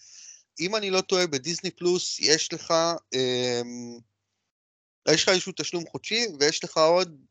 [0.59, 2.73] אם אני לא טועה בדיסני פלוס יש לך,
[3.13, 3.99] אמ,
[5.09, 7.25] יש לך איזשהו תשלום חודשי ויש לך עוד,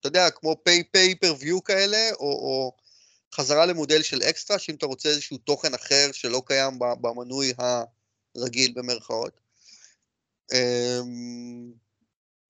[0.00, 2.76] אתה יודע, כמו pay pay per view כאלה, או, או
[3.34, 7.52] חזרה למודל של אקסטרה, שאם אתה רוצה איזשהו תוכן אחר שלא קיים במנוי
[8.36, 9.40] הרגיל במרכאות.
[10.52, 11.72] אמ,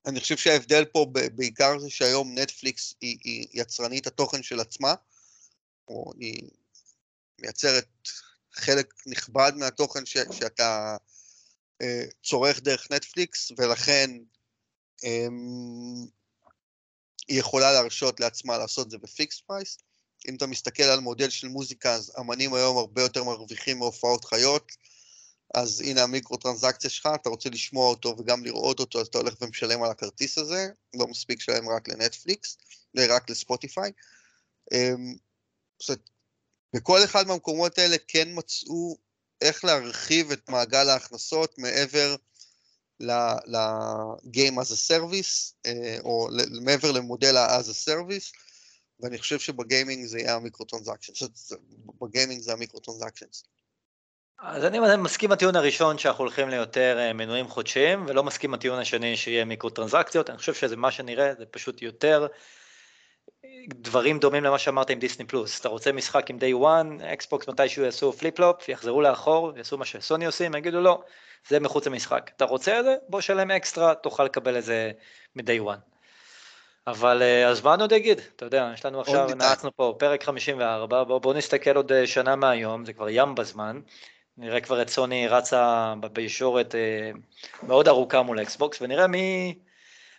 [0.07, 4.95] אני חושב שההבדל פה בעיקר זה שהיום נטפליקס היא, היא יצרנית התוכן של עצמה,
[5.89, 6.51] או היא
[7.41, 8.09] מייצרת
[8.55, 10.97] חלק נכבד מהתוכן ש, שאתה
[11.83, 14.11] אה, צורך דרך נטפליקס, ולכן
[15.05, 15.27] אה,
[17.29, 19.79] היא יכולה להרשות לעצמה לעשות את זה ב fixed price.
[20.29, 24.73] אם אתה מסתכל על מודל של מוזיקה, אז אמנים היום הרבה יותר מרוויחים מהופעות חיות,
[25.55, 29.35] אז הנה המיקרו טרנזקציה שלך, אתה רוצה לשמוע אותו וגם לראות אותו, אז אתה הולך
[29.41, 32.57] ומשלם על הכרטיס הזה, לא מספיק לשלם רק לנטפליקס,
[32.97, 33.93] רק לספוטיפיי.
[34.73, 35.15] אמ,
[36.75, 38.97] בכל אחד מהמקומות האלה כן מצאו
[39.41, 42.17] איך להרחיב את מעגל ההכנסות מעבר
[43.01, 46.29] ל-game as a service, אה, או
[46.63, 48.33] מעבר למודל ה-as a service,
[49.01, 51.53] ואני חושב שבגיימינג זה יהיה המיקרו טרנזקשנס,
[52.01, 53.45] בגיימינג זה המיקרו טרנזקשנס.
[54.39, 59.17] אז אני מסכים הטיעון הראשון שאנחנו הולכים ליותר אה, מנויים חודשיים, ולא מסכים הטיעון השני
[59.17, 62.27] שיהיה מיקרו טרנזקציות, אני חושב שזה מה שנראה, זה פשוט יותר
[63.69, 67.85] דברים דומים למה שאמרת עם דיסני פלוס, אתה רוצה משחק עם day one, אקסבוקס מתישהו
[67.85, 71.03] יעשו flip flop, יחזרו לאחור, יעשו מה שסוני עושים, יגידו לא,
[71.49, 72.97] זה מחוץ למשחק, אתה רוצה את זה?
[73.09, 74.91] בוא שלם אקסטרה, תוכל לקבל את זה
[75.37, 75.95] מ-day one.
[76.87, 80.25] אבל אה, אז מה אני עוד אגיד, אתה יודע, יש לנו עכשיו, נעצנו פה בפרק
[80.25, 83.81] 54, בוא, בוא נסתכל עוד אה, שנה מהיום, זה כבר ים בזמן,
[84.37, 87.11] נראה כבר את סוני רצה בישורת אה,
[87.63, 89.55] מאוד ארוכה מול אקסבוקס, ונראה מי,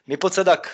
[0.07, 0.67] מי פה צדק.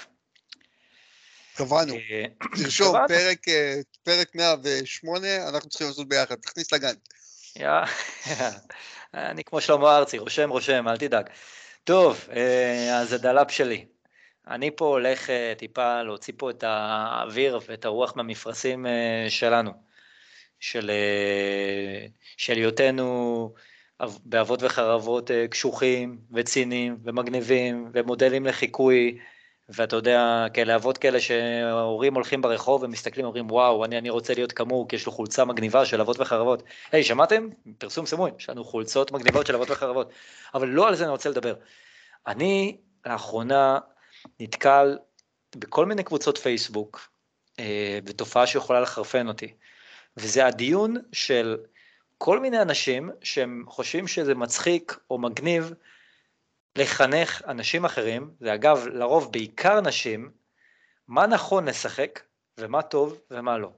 [1.56, 1.94] קבענו.
[1.94, 2.24] אה,
[2.64, 6.94] תרשום, פרק, אה, פרק 108, אנחנו צריכים לעשות ביחד, תכניס לגן.
[9.14, 11.30] אני כמו שלמה ארצי, רושם רושם, אל תדאג.
[11.84, 12.28] טוב,
[12.94, 13.86] אז הדלאפ שלי.
[14.48, 18.86] אני פה הולך טיפה להוציא פה את האוויר ואת הרוח מהמפרשים
[19.30, 19.72] שלנו.
[20.62, 23.54] של, אה, של היותנו
[24.26, 29.18] באבות וחרבות אה, קשוחים וציניים ומגניבים ומודלים לחיקוי
[29.74, 34.52] ואתה יודע, כאלה אבות כאלה שהורים הולכים ברחוב ומסתכלים ואומרים וואו, אני, אני רוצה להיות
[34.52, 36.64] כמוהו כי יש לו חולצה מגניבה של אבות וחרבות.
[36.92, 37.50] היי, hey, שמעתם?
[37.78, 40.12] פרסום סמוי, יש לנו חולצות מגניבות של אבות וחרבות.
[40.54, 41.54] אבל לא על זה אני רוצה לדבר.
[42.28, 43.80] אני לאחרונה
[44.40, 44.98] נתקל
[45.56, 47.10] בכל מיני קבוצות פייסבוק,
[47.60, 49.54] אה, בתופעה שיכולה לחרפן אותי.
[50.18, 51.58] וזה הדיון של
[52.18, 55.74] כל מיני אנשים שהם חושבים שזה מצחיק או מגניב
[56.78, 60.32] לחנך אנשים אחרים, זה אגב לרוב בעיקר נשים,
[61.08, 62.20] מה נכון לשחק
[62.58, 63.72] ומה טוב ומה לא.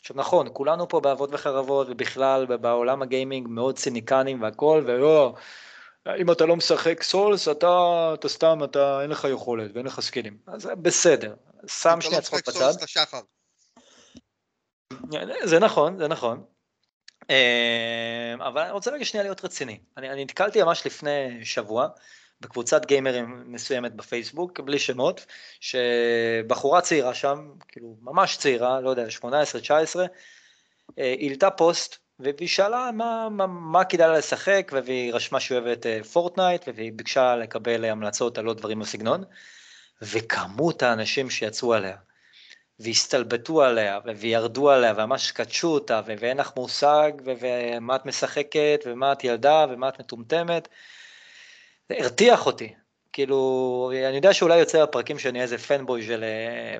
[0.00, 5.34] עכשיו נכון, כולנו פה באבות וחרבות ובכלל בעולם הגיימינג מאוד ציניקנים והכל, ולא,
[6.18, 10.38] אם אתה לא משחק סולס אתה, אתה סתם, אתה אין לך יכולת ואין לך סקילים,
[10.46, 11.34] אז בסדר,
[11.66, 12.50] שם שנייה צחוק בצד.
[12.50, 13.20] אתה לא משחק סולס, אתה שחר.
[15.44, 16.44] זה נכון, זה נכון.
[17.30, 19.80] אה, אבל אני רוצה רגע שנייה להיות רציני.
[19.96, 21.88] אני, אני נתקלתי ממש לפני שבוע
[22.42, 25.26] בקבוצת גיימרים מסוימת בפייסבוק, בלי שמות,
[25.60, 29.24] שבחורה צעירה שם, כאילו ממש צעירה, לא יודע, 18-19,
[30.98, 35.86] אה, העלתה פוסט והיא שאלה מה, מה, מה כדאי לה לשחק, והיא רשמה שהיא אוהבת
[36.12, 39.24] פורטנייט, אה, והיא ביקשה לקבל המלצות על עוד דברים בסגנון,
[40.02, 41.96] וכמות האנשים שיצאו עליה,
[42.78, 49.24] והסתלבטו עליה, וירדו עליה, וממש קדשו אותה, ואין לך מושג, ומה את משחקת, ומה את
[49.24, 50.68] ילדה, ומה את מטומטמת.
[51.98, 52.74] הרתיח אותי.
[53.12, 56.24] כאילו, אני יודע שאולי יוצא בפרקים שאני איזה fanboy של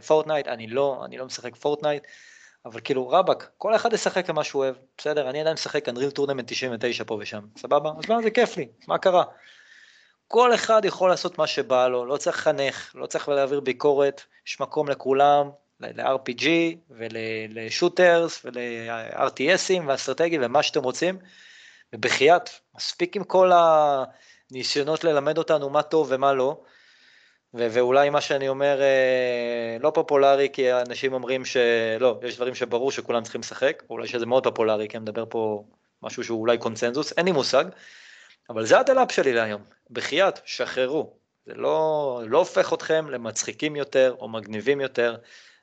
[0.07, 2.03] פורטנייט, אה, אני לא, אני לא משחק פורטנייט,
[2.64, 5.31] אבל כאילו, רבאק, כל אחד ישחק כמה שהוא אוהב, בסדר?
[5.31, 7.90] אני עדיין משחק אנריל טורנמנט 99 פה ושם, סבבה?
[7.98, 9.25] אז מה, זה כיף לי, מה קרה?
[10.29, 14.61] כל אחד יכול לעשות מה שבא לו, לא צריך לחנך, לא צריך להעביר ביקורת, יש
[14.61, 16.46] מקום לכולם, ל-RPG
[16.90, 21.18] ול shooters ול-RTSים ואסטרטגיים ומה שאתם רוצים,
[21.92, 23.50] ובחייאת, מספיק עם כל
[24.50, 26.61] הניסיונות ללמד אותנו מה טוב ומה לא,
[27.55, 32.92] ו- ואולי מה שאני אומר אה, לא פופולרי, כי אנשים אומרים שלא, יש דברים שברור
[32.92, 35.64] שכולם צריכים לשחק, אולי שזה מאוד פופולרי, כי אני מדבר פה
[36.02, 37.64] משהו שהוא אולי קונצנזוס, אין לי מושג,
[38.50, 44.28] אבל זה הדלאפ שלי להיום, בחייאת, שחררו, זה לא, לא הופך אתכם למצחיקים יותר או
[44.28, 45.16] מגניבים יותר,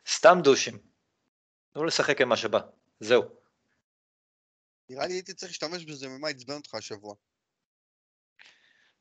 [0.08, 0.78] סתם דושים.
[1.74, 2.60] תנו לשחק עם מה שבא,
[3.00, 3.39] זהו.
[4.90, 7.16] נראה לי הייתי צריך להשתמש בזה ממה עצבן אותך השבוע.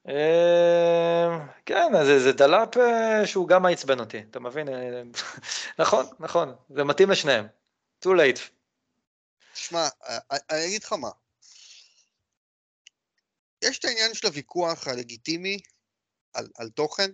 [0.09, 4.69] אה, כן, זה, זה דלאפ אה, שהוא גם מעצבן אותי, אתה מבין?
[4.69, 5.03] אה,
[5.79, 7.47] נכון, נכון, זה מתאים לשניהם.
[8.05, 8.41] too late.
[9.53, 9.89] תשמע,
[10.51, 11.11] אני אגיד לך מה.
[13.63, 15.59] יש את העניין של הוויכוח הלגיטימי
[16.33, 17.11] על, על תוכן,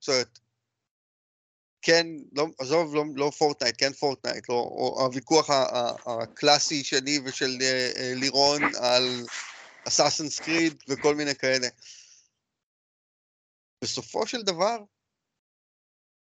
[0.00, 0.38] זאת אומרת,
[1.82, 5.50] כן, לא, עזוב, לא, לא פורטנייט, כן פורטנייט, לא, או הוויכוח
[6.06, 7.56] הקלאסי שלי ושל
[8.16, 9.26] לירון על
[9.88, 11.68] אסאסנס קריד וכל מיני כאלה.
[13.84, 14.76] בסופו של דבר,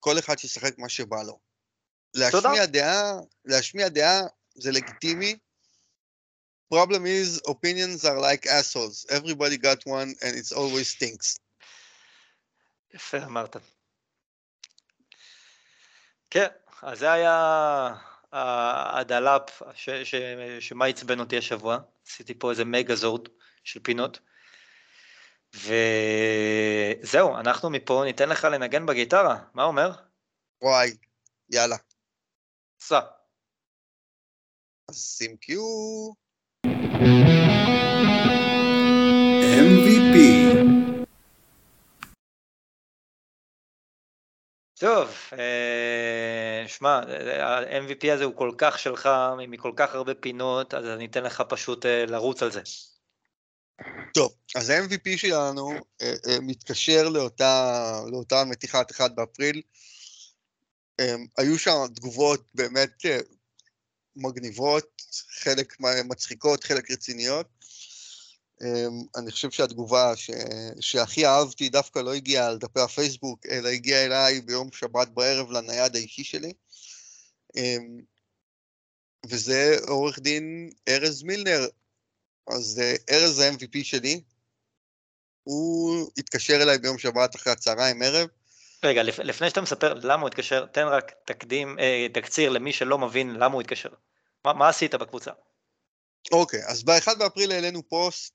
[0.01, 1.38] כל אחד שישחק מה שבא לו.
[2.14, 3.12] להשמיע דעה,
[3.44, 4.20] להשמיע דעה
[4.55, 5.38] זה לגיטימי.
[6.73, 9.05] problem is, opinions are like assholes.
[9.11, 11.38] Everybody got one and it always stinks.
[12.94, 13.57] יפה אמרת.
[16.30, 16.46] כן,
[16.82, 17.94] אז זה היה
[18.32, 19.62] הדלאפ
[20.60, 21.78] שמה עצבן אותי השבוע.
[22.06, 23.28] עשיתי פה איזה מגה זורד
[23.64, 24.20] של פינות.
[25.54, 29.90] וזהו, אנחנו מפה ניתן לך לנגן בגיטרה, מה אומר?
[30.62, 30.90] וואי,
[31.50, 31.76] יאללה.
[32.80, 33.00] סע.
[34.88, 35.60] אז שים קיו.
[44.80, 47.00] טוב, אה, שמע,
[47.42, 49.08] ה-MVP הזה הוא כל כך שלך,
[49.48, 52.60] מכל כך הרבה פינות, אז אני אתן לך פשוט אה, לרוץ על זה.
[54.14, 55.70] טוב, אז ה-MVP שלנו
[56.02, 59.62] אה, מתקשר לאותה, לאותה מתיחת 1 באפריל.
[61.38, 63.02] היו שם תגובות באמת
[64.16, 65.02] מגניבות,
[65.40, 67.60] חלק מצחיקות, חלק רציניות.
[68.62, 70.31] אה, אני חושב שהתגובה ש...
[70.81, 75.96] שהכי אהבתי דווקא לא הגיעה על דפי הפייסבוק, אלא הגיעה אליי ביום שבת בערב לנייד
[75.96, 76.53] האישי שלי.
[77.57, 77.77] אה,
[79.27, 81.66] וזה עורך דין ארז מילנר,
[82.49, 84.23] אז אה, ארז ה-MVP שלי,
[85.42, 88.29] הוא התקשר אליי ביום שבת אחרי הצהריים ערב.
[88.85, 92.99] רגע, לפ, לפני שאתה מספר למה הוא התקשר, תן רק תקדים, אה, תקציר למי שלא
[92.99, 93.88] מבין למה הוא התקשר.
[94.44, 95.31] מה, מה עשית בקבוצה?
[96.33, 98.33] אוקיי, אז ב-1 באפריל העלינו פוסט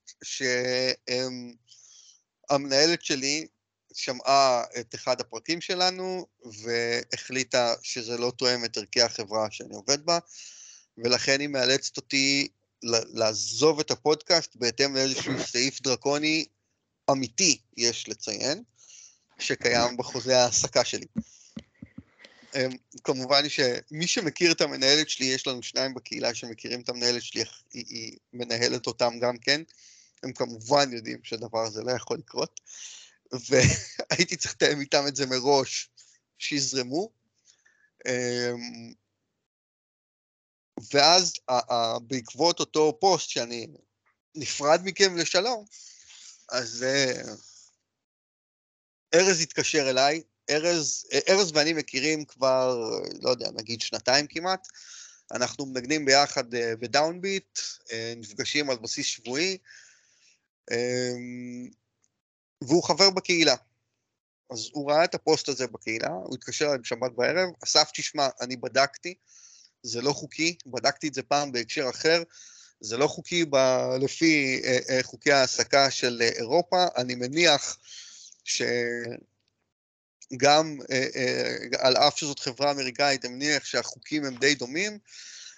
[2.49, 3.47] שהמנהלת שלי
[3.93, 6.27] שמעה את אחד הפרקים שלנו
[6.63, 10.19] והחליטה שזה לא תואם את ערכי החברה שאני עובד בה,
[10.97, 12.47] ולכן היא מאלצת אותי
[13.13, 16.45] לעזוב את הפודקאסט בהתאם לאיזשהו סעיף דרקוני
[17.11, 18.63] אמיתי, יש לציין,
[19.39, 21.05] שקיים בחוזה ההעסקה שלי.
[22.55, 22.69] אמ,
[23.03, 27.85] כמובן שמי שמכיר את המנהלת שלי, יש לנו שניים בקהילה שמכירים את המנהלת שלי, היא,
[27.89, 29.61] היא מנהלת אותם גם כן,
[30.23, 32.61] הם כמובן יודעים שהדבר הזה לא יכול לקרות,
[33.31, 35.89] והייתי צריך לתאם איתם את זה מראש,
[36.37, 37.09] שיזרמו.
[38.07, 38.93] אמ,
[40.93, 41.33] ואז
[42.01, 43.67] בעקבות אותו פוסט שאני
[44.35, 45.65] נפרד מכם לשלום,
[46.49, 47.29] אז uh,
[49.13, 52.89] ארז התקשר אליי, ארז, ארז ואני מכירים כבר,
[53.21, 54.67] לא יודע, נגיד שנתיים כמעט,
[55.31, 59.57] אנחנו מנגנים ביחד uh, בדאונביט, uh, נפגשים על בסיס שבועי,
[60.71, 60.75] um,
[62.61, 63.55] והוא חבר בקהילה.
[64.51, 68.55] אז הוא ראה את הפוסט הזה בקהילה, הוא התקשר אליי בשבת בערב, אסף, תשמע, אני
[68.55, 69.15] בדקתי,
[69.83, 72.23] זה לא חוקי, בדקתי את זה פעם בהקשר אחר,
[72.79, 77.77] זה לא חוקי ב- לפי אה, אה, חוקי ההעסקה של אה, אירופה, אני מניח
[80.33, 84.99] שגם אה, אה, על אף שזאת חברה אמריקאית, אני מניח שהחוקים הם די דומים,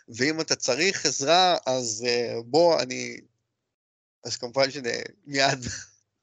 [0.10, 3.18] ואם אתה צריך עזרה, אז אה, בוא, אני...
[4.24, 5.60] אז כמובן שמיד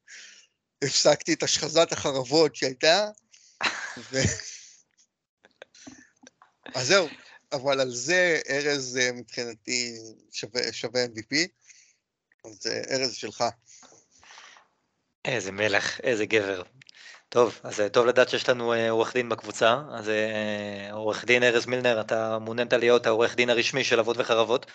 [0.84, 3.08] הפסקתי את השחזת החרבות שהייתה,
[4.12, 4.18] ו...
[6.74, 7.08] אז זהו,
[7.52, 9.96] אבל על זה ארז מבחינתי
[10.32, 11.36] שווה, שווה MVP,
[12.44, 13.44] אז ארז שלך.
[15.24, 16.62] איזה מלך, איזה גבר.
[17.28, 20.10] טוב, אז אה, טוב לדעת שיש לנו עורך דין בקבוצה, אז
[20.92, 24.66] עורך דין ארז מילנר, אתה מוננת להיות העורך דין הרשמי של אבות וחרבות.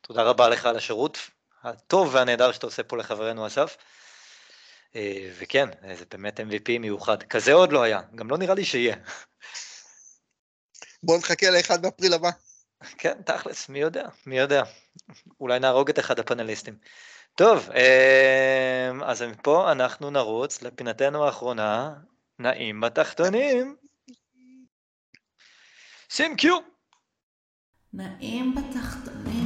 [0.00, 1.18] תודה רבה לך על השירות
[1.62, 3.76] הטוב והנהדר שאתה עושה פה לחברנו אסף.
[5.38, 7.22] וכן, זה באמת MVP מיוחד.
[7.22, 8.96] כזה עוד לא היה, גם לא נראה לי שיהיה.
[11.02, 12.30] בוא נחכה ל-1 באפריל הבא.
[12.98, 14.62] כן, תכלס, מי יודע, מי יודע.
[15.40, 16.78] אולי נהרוג את אחד הפאנליסטים.
[17.36, 21.94] טוב, אמ, אז מפה אנחנו נרוץ לפינתנו האחרונה,
[22.38, 23.76] נעים בתחתונים.
[26.08, 26.58] שים קיו.
[27.92, 29.44] נעים בתחתונים.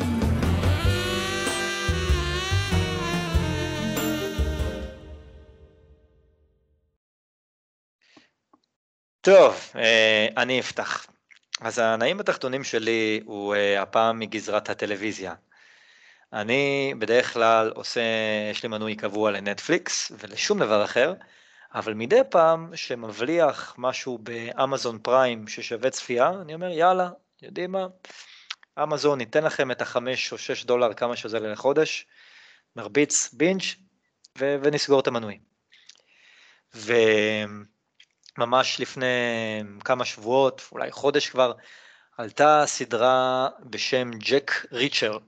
[9.20, 11.06] טוב, אה, אני אפתח.
[11.60, 15.34] אז הנעים בתחתונים שלי הוא אה, הפעם מגזרת הטלוויזיה.
[16.32, 18.00] אני בדרך כלל עושה,
[18.50, 21.14] יש לי מנוי קבוע לנטפליקס ולשום דבר אחר,
[21.74, 27.10] אבל מדי פעם שמבליח משהו באמזון פריים ששווה צפייה, אני אומר יאללה,
[27.42, 27.86] יודעים מה,
[28.82, 32.06] אמזון ניתן לכם את החמש או שש דולר כמה שזה לחודש,
[32.76, 33.62] מרביץ בינג'
[34.38, 35.38] ו- ונסגור את המנוי.
[36.74, 37.70] וממש
[38.80, 39.06] לפני
[39.84, 41.52] כמה שבועות, אולי חודש כבר,
[42.18, 45.18] עלתה סדרה בשם ג'ק ריצ'ר.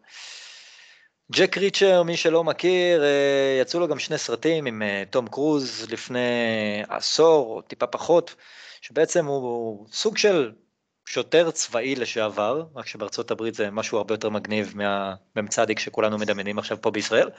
[1.33, 5.87] ג'ק ריצ'ר, מי שלא מכיר, אה, יצאו לו גם שני סרטים עם אה, תום קרוז
[5.91, 6.19] לפני
[6.89, 8.35] עשור או טיפה פחות,
[8.81, 10.53] שבעצם הוא סוג של
[11.07, 14.75] שוטר צבאי לשעבר, רק שבארצות הברית זה משהו הרבה יותר מגניב
[15.35, 17.31] מהמ"צדיק שכולנו מדמיינים עכשיו פה בישראל.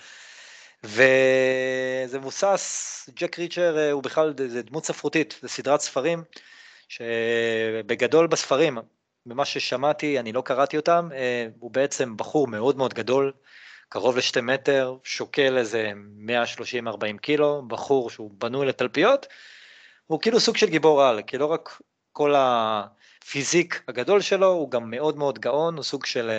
[0.84, 6.24] וזה מבוסס, ג'ק ריצ'ר אה, הוא בכלל, זה דמות ספרותית, זה סדרת ספרים,
[6.88, 8.78] שבגדול בספרים,
[9.26, 11.10] ממה ששמעתי, אני לא קראתי אותם,
[11.60, 13.32] הוא בעצם בחור מאוד מאוד גדול,
[13.94, 15.92] קרוב לשתי מטר, שוקל איזה
[16.88, 19.28] 130-40 קילו, בחור שהוא בנוי לתלפיות,
[20.08, 21.82] הוא כאילו סוג של גיבור על, כי לא רק
[22.12, 26.32] כל הפיזיק הגדול שלו, הוא גם מאוד מאוד גאון, הוא סוג של,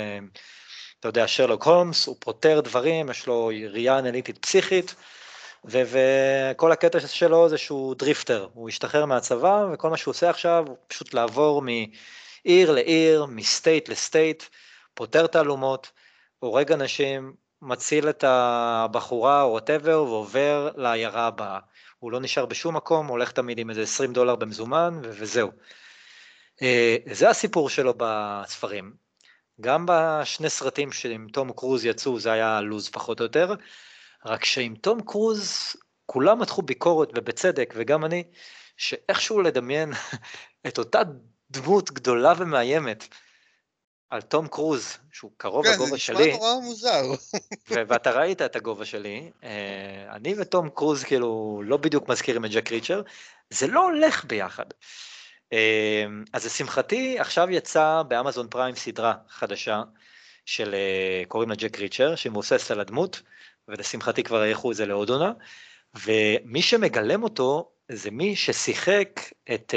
[1.00, 4.94] אתה יודע, שרלוק הולמס, הוא פותר דברים, יש לו ראייה אנליטית פסיכית,
[5.64, 10.76] וכל הקטע שלו זה שהוא drifter, הוא השתחרר מהצבא, וכל מה שהוא עושה עכשיו הוא
[10.86, 14.42] פשוט לעבור מעיר לעיר, מ state ל state,
[14.94, 15.90] פותר תעלומות,
[16.38, 21.58] הורג אנשים, מציל את הבחורה או whatever ועובר לעיירה הבאה.
[21.98, 25.50] הוא לא נשאר בשום מקום, הוא הולך תמיד עם איזה 20 דולר במזומן וזהו.
[26.62, 28.92] אה, זה הסיפור שלו בספרים.
[29.60, 33.54] גם בשני סרטים שעם תום קרוז יצאו זה היה לוז פחות או יותר,
[34.26, 38.24] רק שעם תום קרוז כולם מתחו ביקורת ובצדק וגם אני,
[38.76, 39.92] שאיכשהו לדמיין
[40.66, 41.00] את אותה
[41.50, 43.08] דמות גדולה ומאיימת
[44.12, 46.32] על תום קרוז, שהוא קרוב כן, לגובה זה שלי.
[46.32, 47.02] נשמע נורא מוזר.
[47.68, 49.50] ואתה ראית את הגובה שלי, אה,
[50.10, 53.02] אני ותום קרוז כאילו לא בדיוק מזכירים את ג'ק ריצ'ר,
[53.50, 54.64] זה לא הולך ביחד.
[55.52, 59.82] אה, אז לשמחתי עכשיו יצא באמזון פריים סדרה חדשה
[60.46, 63.22] של אה, קוראים לה ג'ק ריצ'ר, שמבוססת על הדמות,
[63.68, 65.32] ולשמחתי כבר האריכו את זה לעוד עונה,
[65.94, 69.20] ומי שמגלם אותו זה מי ששיחק
[69.54, 69.74] את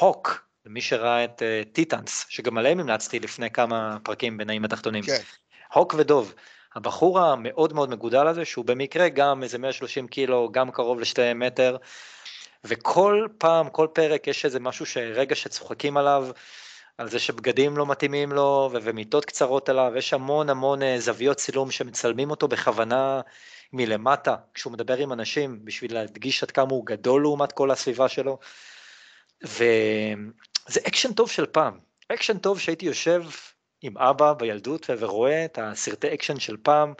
[0.00, 5.02] הוק למי שראה את uh, טיטאנס, שגם עליהם המלצתי לפני כמה פרקים בנעים התחתונים.
[5.02, 5.18] כן.
[5.72, 6.34] הוק ו Dove,
[6.74, 11.76] הבחור המאוד מאוד מגודל הזה, שהוא במקרה גם איזה 130 קילו, גם קרוב לשתי מטר,
[12.64, 16.28] וכל פעם, כל פרק יש איזה משהו שרגע שצוחקים עליו,
[16.98, 21.36] על זה שבגדים לא מתאימים לו, ו- ומיטות קצרות עליו, יש המון המון uh, זוויות
[21.36, 23.20] צילום שמצלמים אותו בכוונה
[23.72, 28.38] מלמטה, כשהוא מדבר עם אנשים, בשביל להדגיש עד כמה הוא גדול לעומת כל הסביבה שלו.
[29.44, 29.64] ו...
[30.68, 33.22] זה אקשן טוב של פעם, אקשן טוב שהייתי יושב
[33.82, 36.94] עם אבא בילדות ורואה את הסרטי אקשן של פעם,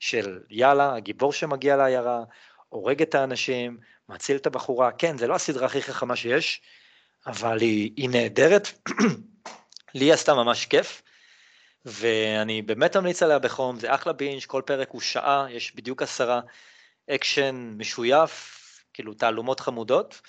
[0.00, 2.22] של יאללה, הגיבור שמגיע לעיירה,
[2.68, 6.60] הורג את האנשים, מציל את הבחורה, כן, זה לא הסדרה הכי חכמה שיש,
[7.26, 8.88] אבל היא, היא נהדרת,
[9.94, 11.02] לי היא עשתה ממש כיף,
[11.84, 16.40] ואני באמת ממליץ עליה בחום, זה אחלה בינג', כל פרק הוא שעה, יש בדיוק עשרה,
[17.10, 18.56] אקשן משויף,
[18.92, 20.20] כאילו תעלומות חמודות,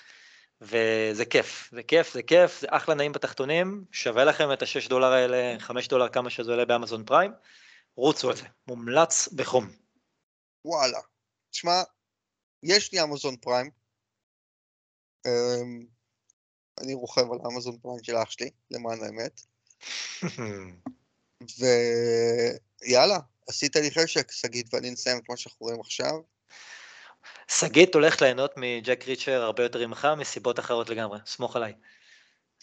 [0.62, 5.12] וזה כיף, זה כיף, זה כיף, זה אחלה נעים בתחתונים, שווה לכם את ה-6 דולר
[5.12, 7.32] האלה, 5 דולר כמה שזה עולה באמזון פריים,
[7.96, 9.70] רוצו על זה, מומלץ בחום.
[10.66, 11.00] וואלה.
[11.52, 11.82] תשמע,
[12.64, 13.72] יש לי אמזון פריים.
[15.26, 15.86] אמ,
[16.82, 19.42] אני רוכב על אמזון פריים של אח שלי, למען האמת.
[22.86, 26.14] ויאללה, עשית לי חשק, שגית ואני נסיים את מה שאנחנו רואים עכשיו.
[27.48, 31.74] שגית הולכת ליהנות מג'ק ריצ'ר הרבה יותר ממך מסיבות אחרות לגמרי, סמוך עליי.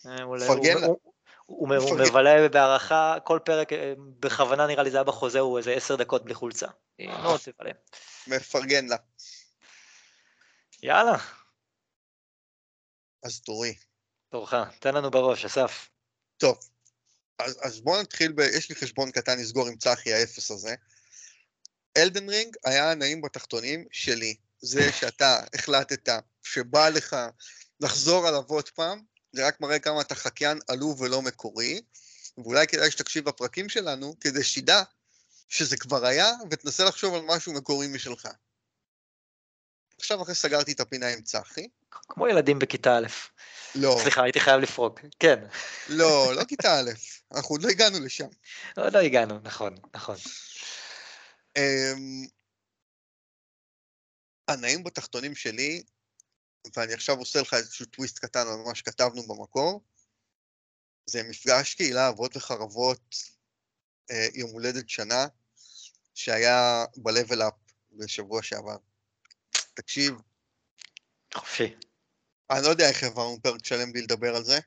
[0.07, 0.23] אה,
[1.47, 1.69] הוא-.
[1.99, 6.25] מבלה בהערכה, כל פרק, אה, בכוונה נראה לי זה היה בחוזה, הוא איזה עשר דקות
[6.25, 6.67] בלי חולצה.
[6.99, 7.73] היא מאוד תבלה.
[8.27, 8.97] מפרגן לה.
[10.83, 11.17] יאללה,
[13.23, 13.75] אז תורי.
[14.29, 15.89] תורך, תן לנו בראש, אסף.
[16.37, 16.59] טוב,
[17.39, 18.41] אז, אז בואו נתחיל ב...
[18.41, 20.75] יש לי חשבון קטן לסגור עם צחי האפס הזה.
[21.97, 24.37] אלדן רינג היה נעים בתחתונים שלי.
[24.61, 26.09] זה שאתה החלטת
[26.43, 27.17] שבא לך
[27.81, 29.03] לחזור עליו עוד פעם,
[29.33, 31.81] זה רק מראה כמה אתה חקיין עלוב ולא מקורי,
[32.39, 34.83] ואולי כדאי שתקשיב לפרקים שלנו, כדי שתדע
[35.49, 38.29] שזה כבר היה, ותנסה לחשוב על משהו מקורי משלך.
[39.99, 41.69] עכשיו אחרי סגרתי את הפינה עם צחי.
[41.91, 43.07] כמו ילדים בכיתה א'.
[43.75, 45.01] לא, סליחה, הייתי חייב לפרוק.
[45.19, 45.45] כן,
[45.89, 46.91] לא, לא כיתה א',
[47.35, 48.27] אנחנו עוד לא הגענו לשם.
[48.77, 50.17] עוד לא הגענו, נכון, נכון.
[54.49, 55.83] הנעים בתחתונים שלי,
[56.77, 59.85] ואני עכשיו עושה לך איזשהו טוויסט קטן על מה שכתבנו במקור,
[61.07, 63.17] זה מפגש קהילה אבות וחרבות
[64.11, 65.27] אה, יום הולדת שנה,
[66.15, 68.77] שהיה ב-level up בשבוע שעבר.
[69.75, 70.15] תקשיב,
[71.35, 71.75] חופשי.
[72.51, 74.59] אני לא יודע איך העברנו פרק שלם בלי לדבר על זה,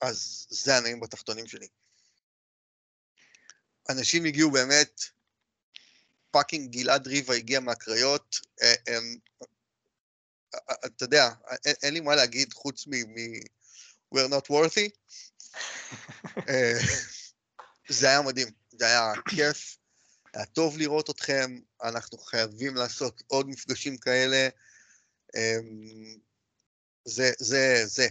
[0.00, 1.68] אז זה הנעים בתחתונים שלי.
[3.90, 5.00] אנשים הגיעו באמת,
[6.32, 8.98] פאקינג גלעד ריבה הגיע מהקריות, אה, אה,
[10.54, 11.30] אה, אתה יודע,
[11.82, 12.92] אין, לי מה להגיד חוץ מ...
[14.14, 14.90] we're not worthy.
[16.48, 16.78] אה,
[17.88, 19.76] זה היה מדהים, זה היה כיף,
[20.34, 24.48] היה טוב לראות אתכם, אנחנו חייבים לעשות עוד מפגשים כאלה.
[25.36, 26.16] אמ,
[27.04, 28.08] זה, זה, זה,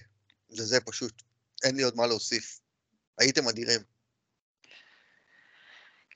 [0.50, 1.22] זה, זה פשוט,
[1.64, 2.60] אין לי עוד מה להוסיף.
[3.18, 3.91] הייתם אדירים.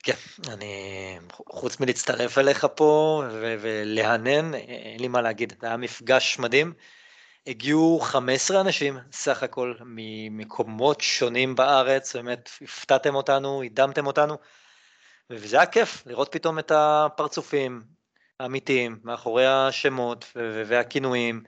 [0.06, 0.14] כן,
[0.52, 6.72] אני, חוץ מלהצטרף אליך פה ו- ולהנן, אין לי מה להגיד, זה היה מפגש מדהים.
[7.46, 14.36] הגיעו 15 אנשים סך הכל ממקומות שונים בארץ, באמת הפתעתם אותנו, הדמתם אותנו,
[15.30, 17.82] וזה היה כיף לראות פתאום את הפרצופים
[18.40, 21.42] האמיתיים מאחורי השמות ו- והכינויים,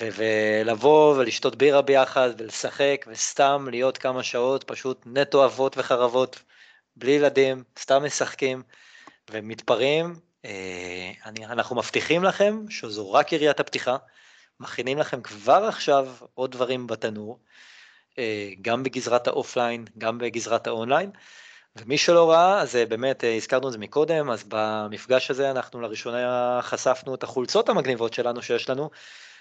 [0.00, 6.42] ו- ולבוא ולשתות בירה ביחד ולשחק וסתם להיות כמה שעות פשוט נטו אבות וחרבות,
[6.96, 8.62] בלי ילדים, סתם משחקים
[9.30, 10.14] ומתפרעים.
[10.44, 13.96] אה, אנחנו מבטיחים לכם שזו רק יריית הפתיחה.
[14.60, 17.38] מכינים לכם כבר עכשיו עוד דברים בתנור,
[18.18, 21.10] אה, גם בגזרת האופליין, גם בגזרת האונליין,
[21.76, 25.80] ומי שלא ראה, אז אה, באמת, אה, הזכרנו את זה מקודם, אז במפגש הזה אנחנו
[25.80, 28.90] לראשונה חשפנו את החולצות המגניבות שלנו שיש לנו,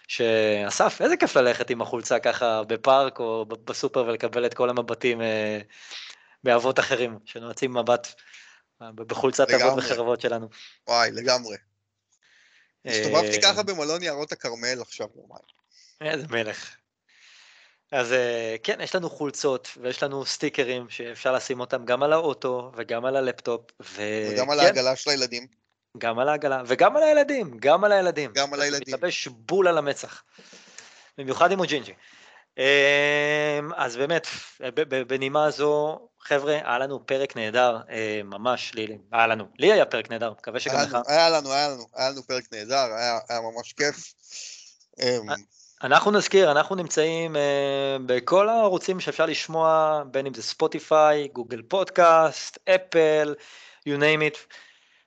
[0.07, 5.21] שאסף, איזה כיף ללכת עם החולצה ככה בפארק או בסופר ולקבל את כל המבטים
[6.43, 8.21] מאבות אחרים, שנועצים מבט
[8.95, 9.83] בחולצת אבות.
[9.83, 10.49] וחרבות שלנו.
[10.87, 11.57] וואי, לגמרי.
[12.85, 15.43] הסתובבתי אה, ככה במלון יערות הכרמל עכשיו יומיים.
[16.01, 16.75] איזה מלך.
[17.91, 22.71] אז אה, כן, יש לנו חולצות ויש לנו סטיקרים שאפשר לשים אותם גם על האוטו
[22.75, 23.71] וגם על הלפטופ.
[23.81, 24.01] ו...
[24.31, 25.47] וגם על כן, העגלה של הילדים.
[25.97, 28.31] גם על העגלה, וגם על הילדים, גם על הילדים.
[28.33, 28.93] גם על הילדים.
[28.93, 30.23] מתלבש בול על המצח.
[31.17, 31.93] במיוחד אם הוא ג'ינג'י.
[32.57, 34.27] אמ, אז באמת,
[35.07, 40.11] בנימה זו, חבר'ה, היה לנו פרק נהדר, אה, ממש, לי, היה לנו, לי היה פרק
[40.11, 40.93] נהדר, מקווה שגם היה לך.
[40.93, 44.13] לנו, היה לנו, היה לנו, היה לנו פרק נהדר, היה היה ממש כיף.
[44.99, 45.29] אמ,
[45.83, 47.39] אנחנו נזכיר, אנחנו נמצאים אה,
[48.05, 53.35] בכל הערוצים שאפשר לשמוע, בין אם זה ספוטיפיי, גוגל פודקאסט, אפל,
[53.89, 54.37] you name it.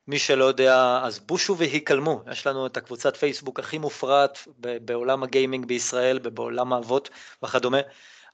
[0.08, 5.66] מי שלא יודע, אז בושו והיכלמו, יש לנו את הקבוצת פייסבוק הכי מופרעת בעולם הגיימינג
[5.66, 7.10] בישראל ובעולם האבות
[7.44, 7.80] וכדומה.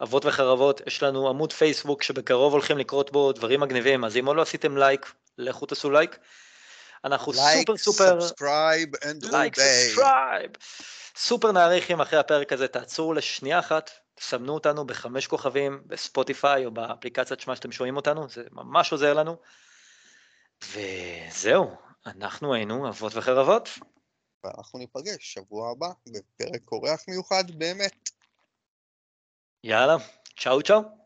[0.03, 4.37] אבות וחרבות, יש לנו עמוד פייסבוק שבקרוב הולכים לקרות בו דברים מגניבים, אז אם עוד
[4.37, 6.19] לא עשיתם לייק, לכו תעשו לייק.
[7.05, 8.21] אנחנו לייק, סופר סופר...
[8.21, 9.57] subscribe and like.
[9.57, 10.51] subscribe.
[11.17, 16.71] סופר נעריך אם אחרי הפרק הזה, תעצרו לשנייה אחת, תסמנו אותנו בחמש כוכבים בספוטיפיי או
[16.71, 19.37] באפליקציית שמה שאתם שומעים אותנו, זה ממש עוזר לנו.
[20.63, 21.77] וזהו,
[22.07, 23.69] אנחנו היינו אבות וחרבות.
[24.45, 28.11] ואנחנו ניפגש שבוע הבא בפרק אורח מיוחד באמת.
[29.65, 29.97] יאללה,
[30.41, 31.02] צ'או צ'או.